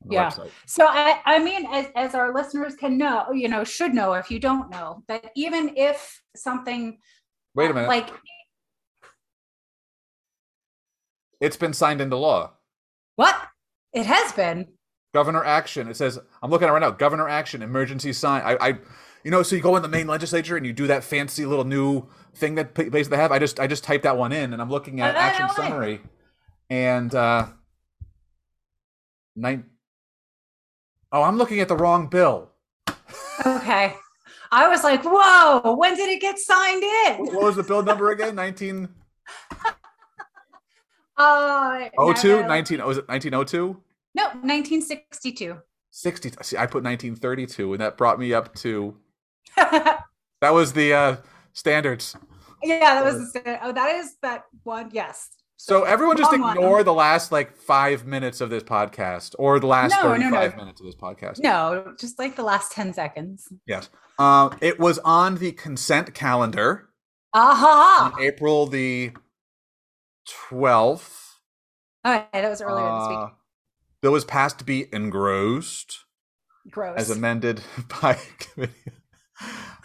the 0.05 0.13
Yeah. 0.13 0.29
website. 0.29 0.51
So 0.65 0.85
I, 0.87 1.19
I 1.25 1.39
mean, 1.39 1.65
as, 1.71 1.87
as 1.95 2.15
our 2.15 2.33
listeners 2.33 2.75
can 2.75 2.97
know, 2.97 3.31
you 3.31 3.47
know, 3.47 3.63
should 3.63 3.93
know 3.93 4.13
if 4.13 4.29
you 4.29 4.39
don't 4.39 4.69
know, 4.69 5.03
that 5.07 5.31
even 5.35 5.73
if 5.75 6.21
something 6.35 6.99
Wait 7.55 7.71
a 7.71 7.73
minute. 7.73 7.87
like 7.87 8.09
it's 11.41 11.57
been 11.57 11.73
signed 11.73 12.01
into 12.01 12.15
law. 12.15 12.51
what 13.15 13.35
it 13.93 14.05
has 14.05 14.31
been, 14.33 14.67
Governor 15.13 15.43
action. 15.43 15.87
It 15.87 15.95
says, 15.95 16.19
I'm 16.43 16.51
looking 16.51 16.67
at 16.67 16.69
it 16.69 16.73
right 16.73 16.81
now. 16.81 16.91
Governor 16.91 17.27
action, 17.29 17.61
emergency 17.63 18.13
sign. 18.13 18.43
I, 18.43 18.57
I, 18.69 18.73
you 19.27 19.31
know, 19.31 19.43
so 19.43 19.57
you 19.57 19.61
go 19.61 19.75
in 19.75 19.81
the 19.81 19.89
Maine 19.89 20.07
legislature 20.07 20.55
and 20.55 20.65
you 20.65 20.71
do 20.71 20.87
that 20.87 21.03
fancy 21.03 21.45
little 21.45 21.65
new 21.65 22.07
thing 22.33 22.55
that 22.55 22.73
basically 22.73 23.03
they 23.03 23.17
have. 23.17 23.33
I 23.33 23.39
just, 23.39 23.59
I 23.59 23.67
just 23.67 23.83
typed 23.83 24.03
that 24.03 24.17
one 24.17 24.31
in 24.31 24.53
and 24.53 24.61
I'm 24.61 24.69
looking 24.69 25.01
at 25.01 25.15
Oh, 25.15 25.19
action 25.19 25.47
no 25.47 25.53
summary 25.53 25.99
and, 26.69 27.13
uh, 27.13 27.47
nine. 29.35 29.65
Oh, 31.11 31.23
I'm 31.23 31.35
looking 31.37 31.59
at 31.59 31.67
the 31.67 31.75
wrong 31.75 32.07
bill. 32.07 32.51
okay. 33.45 33.95
I 34.49 34.69
was 34.69 34.85
like, 34.85 35.01
whoa, 35.03 35.75
when 35.75 35.97
did 35.97 36.07
it 36.07 36.21
get 36.21 36.39
signed 36.39 36.83
in? 36.83 37.25
What 37.25 37.43
was 37.43 37.57
the 37.57 37.63
bill 37.63 37.83
number 37.83 38.11
again? 38.11 38.33
19. 38.33 38.87
Uh, 41.19 41.89
no, 41.97 42.11
no, 42.13 42.47
19, 42.47 42.85
was 42.85 42.99
it 42.99 43.07
1902? 43.09 43.81
no, 44.13 44.23
1962. 44.23 45.57
60. 45.89 46.31
See, 46.43 46.55
I 46.55 46.67
put 46.67 46.83
1932, 46.83 47.73
and 47.73 47.81
that 47.81 47.97
brought 47.97 48.19
me 48.19 48.33
up 48.35 48.53
to. 48.57 48.95
that 49.55 50.53
was 50.53 50.73
the 50.73 50.93
uh, 50.93 51.15
standards. 51.53 52.15
Yeah, 52.63 52.79
that 52.79 53.03
was 53.05 53.19
the 53.19 53.25
standard. 53.27 53.59
oh, 53.63 53.71
that 53.71 53.95
is 53.95 54.15
that 54.21 54.45
one. 54.63 54.89
Yes. 54.91 55.29
So 55.59 55.83
everyone 55.83 56.17
just 56.17 56.33
ignore 56.33 56.83
the 56.83 56.93
last 56.93 57.31
like 57.31 57.57
five 57.57 58.05
minutes 58.05 58.41
of 58.41 58.51
this 58.51 58.61
podcast 58.61 59.33
or 59.39 59.59
the 59.59 59.65
last 59.65 59.91
no, 59.91 60.03
35 60.03 60.31
no, 60.31 60.49
no. 60.49 60.55
minutes 60.55 60.79
of 60.79 60.85
this 60.85 60.95
podcast. 60.95 61.39
No, 61.39 61.95
just 61.99 62.19
like 62.19 62.35
the 62.35 62.43
last 62.43 62.71
10 62.73 62.93
seconds. 62.93 63.51
Yes. 63.65 63.89
Uh, 64.19 64.49
it 64.61 64.79
was 64.79 64.99
on 64.99 65.37
the 65.37 65.51
consent 65.53 66.13
calendar. 66.13 66.89
Aha. 67.33 68.11
Uh-huh. 68.13 68.23
April 68.23 68.67
the 68.67 69.13
12th. 70.49 71.23
Oh, 72.05 72.25
that 72.31 72.49
was 72.49 72.61
earlier 72.61 72.85
uh, 72.85 72.99
this 72.99 73.09
week. 73.09 73.17
Uh, 73.17 73.29
bill 74.01 74.11
was 74.11 74.25
passed 74.25 74.59
to 74.59 74.63
be 74.63 74.87
engrossed. 74.93 76.05
Gross. 76.69 76.99
As 76.99 77.09
amended 77.09 77.61
by 78.01 78.19
committee. 78.37 78.73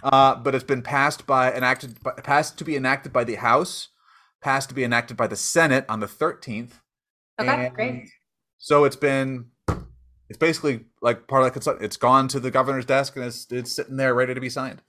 Uh, 0.03 0.35
but 0.35 0.55
it's 0.55 0.65
been 0.65 0.83
passed 0.83 1.27
by 1.27 1.53
enacted 1.53 1.97
passed 2.25 2.59
to 2.59 2.65
be 2.65 2.77
enacted 2.77 3.12
by 3.12 3.23
the 3.23 3.37
House, 3.37 3.88
passed 4.41 4.69
to 4.69 4.75
be 4.75 4.83
enacted 4.83 5.17
by 5.17 5.27
the 5.27 5.37
Senate 5.37 5.85
on 5.88 6.01
the 6.01 6.07
13th. 6.07 6.73
Okay, 7.41 7.71
great. 7.75 8.09
So 8.59 8.85
it's 8.85 8.97
been 8.97 9.47
it's 10.29 10.38
basically 10.38 10.87
like 11.03 11.29
part 11.29 11.43
of 11.43 11.47
the 11.47 11.51
consult. 11.53 11.83
It's 11.83 11.97
gone 11.97 12.27
to 12.29 12.41
the 12.41 12.51
governor's 12.51 12.87
desk 12.87 13.17
and 13.17 13.25
it's 13.25 13.47
it's 13.51 13.77
sitting 13.77 13.97
there 13.97 14.15
ready 14.15 14.35
to 14.35 14.41
be 14.41 14.51
signed. 14.51 14.83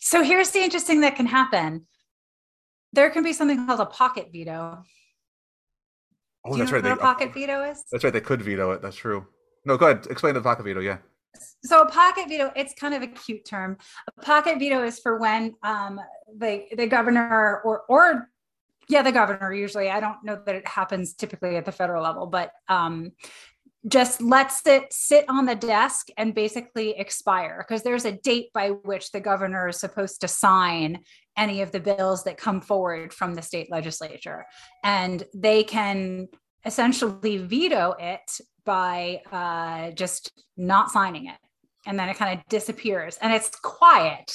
So 0.00 0.22
here's 0.22 0.50
the 0.50 0.60
interesting 0.60 1.00
that 1.00 1.16
can 1.16 1.26
happen. 1.26 1.86
There 2.92 3.10
can 3.10 3.22
be 3.22 3.32
something 3.32 3.66
called 3.66 3.80
a 3.80 3.86
pocket 3.86 4.28
veto. 4.32 4.82
Oh, 6.44 6.52
Do 6.52 6.58
that's 6.58 6.70
right. 6.70 6.82
What 6.82 6.88
they, 6.88 6.92
a 6.92 6.96
pocket 6.96 7.34
veto 7.34 7.62
is? 7.62 7.84
That's 7.90 8.04
right. 8.04 8.12
They 8.12 8.20
could 8.20 8.42
veto 8.42 8.70
it. 8.70 8.82
That's 8.82 8.96
true. 8.96 9.26
No, 9.64 9.76
go 9.76 9.86
ahead. 9.86 10.06
Explain 10.08 10.34
the 10.34 10.40
pocket 10.40 10.64
veto. 10.64 10.80
Yeah. 10.80 10.98
So 11.64 11.82
a 11.82 11.90
pocket 11.90 12.28
veto, 12.28 12.52
it's 12.56 12.74
kind 12.74 12.94
of 12.94 13.02
a 13.02 13.06
cute 13.06 13.44
term. 13.44 13.78
A 14.16 14.22
pocket 14.22 14.58
veto 14.58 14.82
is 14.84 14.98
for 14.98 15.18
when 15.18 15.54
um, 15.62 16.00
the 16.36 16.64
the 16.76 16.86
governor 16.86 17.60
or 17.64 17.82
or 17.88 18.28
yeah, 18.88 19.02
the 19.02 19.12
governor 19.12 19.52
usually. 19.52 19.90
I 19.90 20.00
don't 20.00 20.22
know 20.24 20.40
that 20.46 20.54
it 20.54 20.66
happens 20.66 21.14
typically 21.14 21.56
at 21.56 21.64
the 21.64 21.72
federal 21.72 22.02
level, 22.02 22.26
but 22.26 22.52
um, 22.68 23.12
just 23.88 24.20
lets 24.20 24.66
it 24.66 24.92
sit 24.92 25.24
on 25.28 25.46
the 25.46 25.54
desk 25.54 26.08
and 26.16 26.34
basically 26.34 26.90
expire 26.98 27.64
because 27.66 27.82
there's 27.82 28.04
a 28.04 28.12
date 28.12 28.52
by 28.52 28.70
which 28.70 29.12
the 29.12 29.20
governor 29.20 29.68
is 29.68 29.78
supposed 29.78 30.20
to 30.20 30.28
sign 30.28 31.00
any 31.36 31.62
of 31.62 31.70
the 31.70 31.80
bills 31.80 32.24
that 32.24 32.36
come 32.36 32.60
forward 32.60 33.12
from 33.12 33.34
the 33.34 33.42
state 33.42 33.70
legislature. 33.70 34.44
And 34.82 35.22
they 35.34 35.62
can 35.62 36.28
essentially 36.64 37.38
veto 37.38 37.94
it 37.98 38.40
by 38.66 39.22
uh, 39.32 39.92
just 39.92 40.32
not 40.56 40.90
signing 40.90 41.28
it. 41.28 41.38
And 41.86 41.98
then 41.98 42.08
it 42.08 42.16
kind 42.16 42.38
of 42.38 42.44
disappears 42.48 43.16
and 43.22 43.32
it's 43.32 43.48
quiet. 43.60 44.34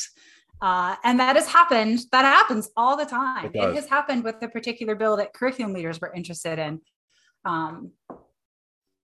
Uh, 0.62 0.96
and 1.04 1.20
that 1.20 1.36
has 1.36 1.48
happened. 1.48 2.00
That 2.12 2.24
happens 2.24 2.70
all 2.78 2.96
the 2.96 3.06
time. 3.06 3.52
It, 3.54 3.56
it, 3.56 3.76
has 3.76 3.88
happened 3.88 4.24
with 4.24 4.40
the 4.40 4.48
particular 4.48 4.96
bill 4.96 5.18
that 5.18 5.34
curriculum 5.34 5.74
leaders 5.74 6.00
were 6.00 6.14
interested 6.14 6.60
in 6.60 6.82
um, 7.46 7.92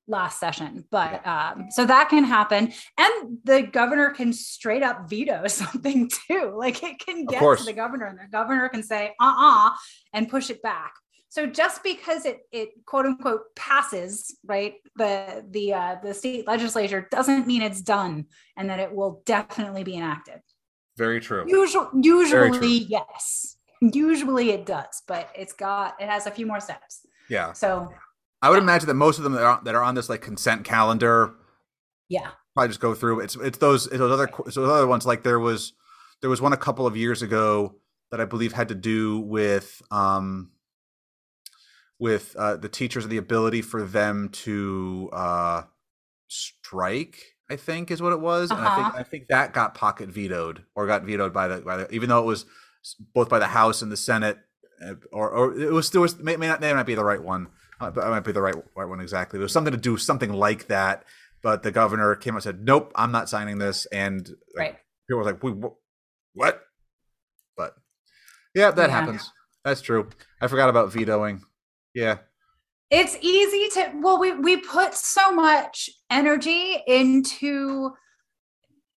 last 0.07 0.39
session. 0.39 0.85
But 0.89 1.21
yeah. 1.25 1.53
um, 1.55 1.67
so 1.71 1.85
that 1.85 2.09
can 2.09 2.23
happen. 2.23 2.71
And 2.97 3.37
the 3.43 3.63
governor 3.63 4.11
can 4.11 4.33
straight 4.33 4.83
up 4.83 5.09
veto 5.09 5.47
something 5.47 6.09
too. 6.27 6.53
Like 6.55 6.83
it 6.83 6.99
can 6.99 7.25
get 7.25 7.39
to 7.39 7.63
the 7.63 7.73
governor, 7.73 8.05
and 8.05 8.19
the 8.19 8.31
governor 8.31 8.69
can 8.69 8.83
say, 8.83 9.13
uh 9.19 9.25
uh-uh, 9.25 9.67
uh, 9.67 9.75
and 10.13 10.29
push 10.29 10.49
it 10.49 10.61
back. 10.61 10.93
So 11.29 11.45
just 11.45 11.83
because 11.83 12.25
it 12.25 12.41
it 12.51 12.69
quote 12.85 13.05
unquote 13.05 13.55
passes, 13.55 14.37
right, 14.45 14.75
the 14.95 15.45
the 15.49 15.73
uh, 15.73 15.95
the 16.01 16.13
state 16.13 16.47
legislature 16.47 17.07
doesn't 17.11 17.47
mean 17.47 17.61
it's 17.61 17.81
done 17.81 18.25
and 18.55 18.69
that 18.69 18.79
it 18.79 18.93
will 18.93 19.21
definitely 19.25 19.83
be 19.83 19.95
enacted. 19.95 20.39
Very 20.97 21.19
true. 21.19 21.45
Usually, 21.47 21.87
usually 22.01 22.79
true. 22.79 22.87
yes. 22.89 23.57
Usually 23.81 24.49
it 24.49 24.65
does, 24.65 25.03
but 25.07 25.29
it's 25.35 25.53
got 25.53 25.95
it 25.99 26.09
has 26.09 26.25
a 26.25 26.31
few 26.31 26.45
more 26.45 26.59
steps. 26.59 27.05
Yeah. 27.29 27.53
So 27.53 27.93
I 28.41 28.49
would 28.49 28.59
imagine 28.59 28.87
that 28.87 28.95
most 28.95 29.17
of 29.17 29.23
them 29.23 29.33
that 29.33 29.43
are, 29.43 29.61
that 29.63 29.75
are 29.75 29.83
on 29.83 29.95
this 29.95 30.09
like 30.09 30.21
consent 30.21 30.63
calendar, 30.63 31.35
yeah, 32.09 32.29
probably 32.53 32.69
just 32.69 32.79
go 32.79 32.95
through. 32.95 33.19
It's 33.19 33.35
it's 33.35 33.57
those 33.57 33.85
it's 33.87 33.97
those 33.97 34.11
other 34.11 34.29
it's 34.45 34.55
those 34.55 34.69
other 34.69 34.87
ones 34.87 35.05
like 35.05 35.23
there 35.23 35.39
was 35.39 35.73
there 36.21 36.29
was 36.29 36.41
one 36.41 36.53
a 36.53 36.57
couple 36.57 36.87
of 36.87 36.97
years 36.97 37.21
ago 37.21 37.75
that 38.09 38.21
I 38.21 38.25
believe 38.25 38.53
had 38.53 38.69
to 38.69 38.75
do 38.75 39.19
with 39.19 39.81
um 39.91 40.51
with 41.99 42.35
uh, 42.37 42.57
the 42.57 42.69
teachers 42.69 43.03
and 43.03 43.11
the 43.11 43.17
ability 43.17 43.61
for 43.61 43.83
them 43.83 44.29
to 44.29 45.09
uh, 45.13 45.63
strike. 46.27 47.19
I 47.49 47.55
think 47.55 47.91
is 47.91 48.01
what 48.01 48.11
it 48.11 48.19
was, 48.19 48.51
uh-huh. 48.51 48.59
and 48.59 48.67
I 48.67 48.75
think 48.75 48.87
uh-huh. 48.87 48.97
I 48.99 49.03
think 49.03 49.27
that 49.29 49.53
got 49.53 49.73
pocket 49.73 50.09
vetoed 50.09 50.63
or 50.75 50.85
got 50.85 51.03
vetoed 51.03 51.33
by 51.33 51.47
the, 51.47 51.61
by 51.61 51.77
the 51.77 51.91
even 51.91 52.09
though 52.09 52.19
it 52.19 52.25
was 52.25 52.45
both 53.13 53.29
by 53.29 53.39
the 53.39 53.47
House 53.47 53.81
and 53.81 53.91
the 53.91 53.97
Senate, 53.97 54.37
uh, 54.85 54.95
or 55.13 55.29
or 55.29 55.57
it 55.57 55.71
was 55.71 55.87
still 55.87 56.01
was 56.01 56.19
may, 56.19 56.35
may 56.35 56.47
not 56.47 56.59
may 56.59 56.73
not 56.73 56.85
be 56.85 56.95
the 56.95 57.05
right 57.05 57.23
one. 57.23 57.47
Uh, 57.79 57.91
but 57.91 58.03
I 58.03 58.09
might 58.09 58.23
be 58.23 58.31
the 58.31 58.41
right 58.41 58.55
right 58.75 58.87
one 58.89 58.99
exactly. 58.99 59.39
It 59.39 59.43
was 59.43 59.53
something 59.53 59.71
to 59.71 59.79
do 59.79 59.97
something 59.97 60.33
like 60.33 60.67
that, 60.67 61.05
but 61.41 61.63
the 61.63 61.71
governor 61.71 62.15
came 62.15 62.33
out 62.33 62.37
and 62.37 62.43
said, 62.43 62.65
"Nope, 62.65 62.91
I'm 62.95 63.11
not 63.11 63.29
signing 63.29 63.59
this." 63.59 63.85
And 63.87 64.27
like, 64.55 64.57
right. 64.57 64.75
people 65.07 65.19
were 65.19 65.25
like, 65.25 65.43
"We 65.43 65.51
"What?" 66.33 66.63
But 67.55 67.75
yeah, 68.53 68.71
that 68.71 68.89
yeah. 68.89 68.99
happens. 68.99 69.31
That's 69.63 69.81
true. 69.81 70.09
I 70.41 70.47
forgot 70.47 70.69
about 70.69 70.91
vetoing. 70.91 71.43
Yeah. 71.97 72.17
It's 72.91 73.17
easy 73.21 73.67
to 73.73 73.91
well 73.95 74.19
we 74.19 74.33
we 74.33 74.57
put 74.57 74.93
so 74.93 75.31
much 75.31 75.89
energy 76.09 76.77
into 76.87 77.91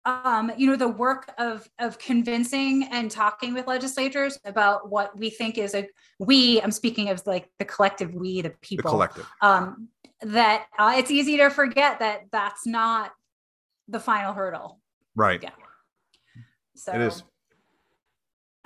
um, 0.04 0.50
you 0.56 0.66
know 0.66 0.76
the 0.76 0.88
work 0.88 1.32
of 1.38 1.68
of 1.78 1.98
convincing 1.98 2.88
and 2.90 3.10
talking 3.10 3.54
with 3.54 3.66
legislators 3.66 4.38
about 4.44 4.90
what 4.90 5.16
we 5.18 5.30
think 5.30 5.58
is 5.58 5.74
a 5.74 5.86
we 6.18 6.60
i'm 6.62 6.70
speaking 6.70 7.08
of 7.10 7.26
like 7.26 7.50
the 7.58 7.64
collective 7.64 8.14
we 8.14 8.40
the 8.40 8.50
people 8.62 8.90
the 8.90 8.96
collective. 8.96 9.26
um, 9.42 9.88
that 10.22 10.66
uh, 10.78 10.94
it's 10.96 11.10
easy 11.10 11.36
to 11.36 11.50
forget 11.50 11.98
that 11.98 12.22
that's 12.32 12.66
not 12.66 13.12
the 13.88 14.00
final 14.00 14.32
hurdle. 14.32 14.80
Right. 15.16 15.42
Yeah. 15.42 15.50
So 16.76 16.92
it 16.92 17.00
is 17.00 17.22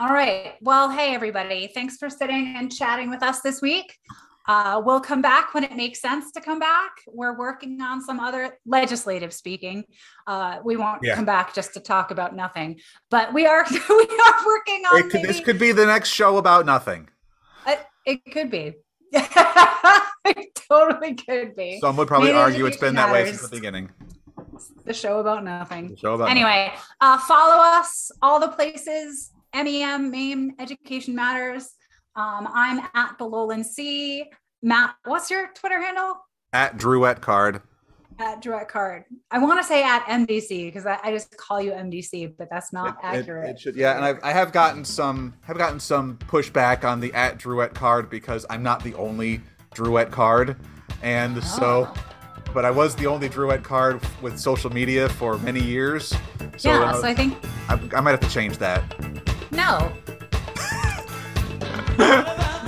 all 0.03 0.13
right 0.13 0.55
well 0.63 0.91
hey 0.91 1.15
everybody 1.15 1.69
thanks 1.69 1.97
for 1.97 2.11
sitting 2.11 2.55
and 2.57 2.75
chatting 2.75 3.09
with 3.09 3.23
us 3.23 3.41
this 3.41 3.63
week 3.63 4.01
uh, 4.49 4.83
we'll 4.85 5.01
come 5.01 5.23
back 5.23 5.55
when 5.55 5.63
it 5.63 5.77
makes 5.77 6.01
sense 6.01 6.33
to 6.33 6.41
come 6.41 6.59
back. 6.59 6.91
We're 7.07 7.39
working 7.39 7.81
on 7.81 8.03
some 8.03 8.19
other 8.19 8.59
legislative 8.67 9.33
speaking. 9.33 9.85
Uh, 10.27 10.59
we 10.65 10.77
won't 10.77 10.99
yeah. 11.01 11.15
come 11.15 11.25
back 11.25 11.55
just 11.55 11.75
to 11.75 11.81
talk 11.81 12.11
about 12.11 12.35
nothing, 12.35 12.81
but 13.09 13.33
we 13.33 13.47
are 13.47 13.65
we 13.71 13.77
are 14.27 14.45
working 14.45 14.83
on. 14.87 15.03
Could, 15.03 15.15
maybe, 15.15 15.27
this 15.29 15.39
could 15.39 15.61
be 15.61 15.71
the 15.71 15.87
next 15.87 16.09
show 16.09 16.39
about 16.39 16.67
nothing. 16.67 17.09
Uh, 17.65 17.77
it 18.05 18.21
could 18.33 18.51
be. 18.51 18.75
it 19.13 20.61
totally 20.69 21.15
could 21.15 21.55
be. 21.55 21.79
Some 21.81 21.97
would 21.99 22.09
probably 22.09 22.31
maybe 22.31 22.39
argue 22.39 22.67
it's 22.67 22.79
been 22.79 22.97
that 22.97 23.13
way 23.13 23.27
since 23.27 23.43
the 23.43 23.57
beginning. 23.57 23.91
The 24.85 24.93
show 24.93 25.21
about 25.21 25.45
nothing. 25.45 25.95
Show 25.95 26.15
about 26.15 26.31
anyway, 26.31 26.73
uh, 27.01 27.19
follow 27.19 27.63
us 27.63 28.11
all 28.21 28.41
the 28.41 28.49
places. 28.49 29.31
MEM, 29.55 30.11
MAME, 30.11 30.55
Education 30.59 31.15
Matters. 31.15 31.75
Um, 32.17 32.49
I'm 32.53 32.87
at 32.95 33.17
the 33.19 33.25
Lowland 33.25 33.67
C. 33.67 34.25
Matt, 34.63 34.95
what's 35.05 35.31
your 35.31 35.51
Twitter 35.55 35.81
handle? 35.81 36.17
At 36.53 36.77
Druette 36.77 37.21
Card. 37.21 37.63
At 38.19 38.43
Druette 38.43 38.69
Card. 38.69 39.05
I 39.31 39.39
want 39.39 39.61
to 39.61 39.67
say 39.67 39.83
at 39.83 40.05
MDC 40.05 40.67
because 40.67 40.87
I, 40.87 40.99
I, 41.03 41.11
just 41.11 41.37
call 41.37 41.61
you 41.61 41.73
MDC, 41.73 42.35
but 42.37 42.49
that's 42.51 42.73
not 42.73 42.99
it, 42.99 43.01
accurate. 43.03 43.49
It, 43.49 43.51
it 43.53 43.61
should, 43.61 43.77
yeah, 43.77 43.97
and 43.97 44.05
I've, 44.05 44.21
I 44.23 44.33
have 44.33 44.53
gotten 44.53 44.85
some 44.85 45.35
have 45.43 45.57
gotten 45.57 45.81
some 45.81 46.19
pushback 46.19 46.85
on 46.85 47.01
the 47.01 47.13
at 47.15 47.39
Druette 47.39 47.75
Card 47.75 48.11
because 48.11 48.45
I'm 48.51 48.63
not 48.63 48.85
the 48.85 48.95
only 48.95 49.41
Druette 49.75 50.11
Card, 50.11 50.57
and 51.03 51.39
oh. 51.39 51.41
so. 51.41 51.95
But 52.53 52.67
I 52.67 52.71
was 52.71 52.95
the 52.95 53.07
only 53.07 53.31
Druette 53.31 53.63
card 53.63 54.03
with 54.21 54.39
social 54.39 54.69
media 54.69 55.09
for 55.09 55.39
many 55.39 55.61
years. 55.61 56.09
So, 56.59 56.69
yeah, 56.69 56.83
uh, 56.83 57.01
so 57.01 57.05
I 57.05 57.15
think 57.15 57.39
I, 57.71 57.81
I 57.97 58.01
might 58.03 58.11
have 58.11 58.21
to 58.21 58.29
change 58.29 58.59
that. 58.59 58.83
No, 59.53 59.93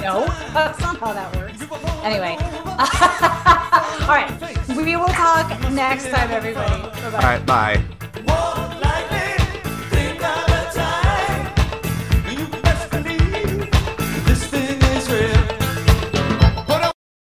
no, 0.00 0.24
uh, 0.28 0.52
that's 0.52 0.80
not 0.80 0.98
how 0.98 1.12
that 1.14 1.34
works. 1.34 1.62
Anyway. 2.04 2.36
All 4.04 4.08
right. 4.08 4.30
We 4.68 4.96
will 4.96 5.08
talk 5.08 5.48
next 5.72 6.10
time, 6.10 6.30
everybody. 6.30 6.82
Bye-bye. 6.82 7.16
All 7.16 7.20
right. 7.20 7.46
Bye. 7.46 7.82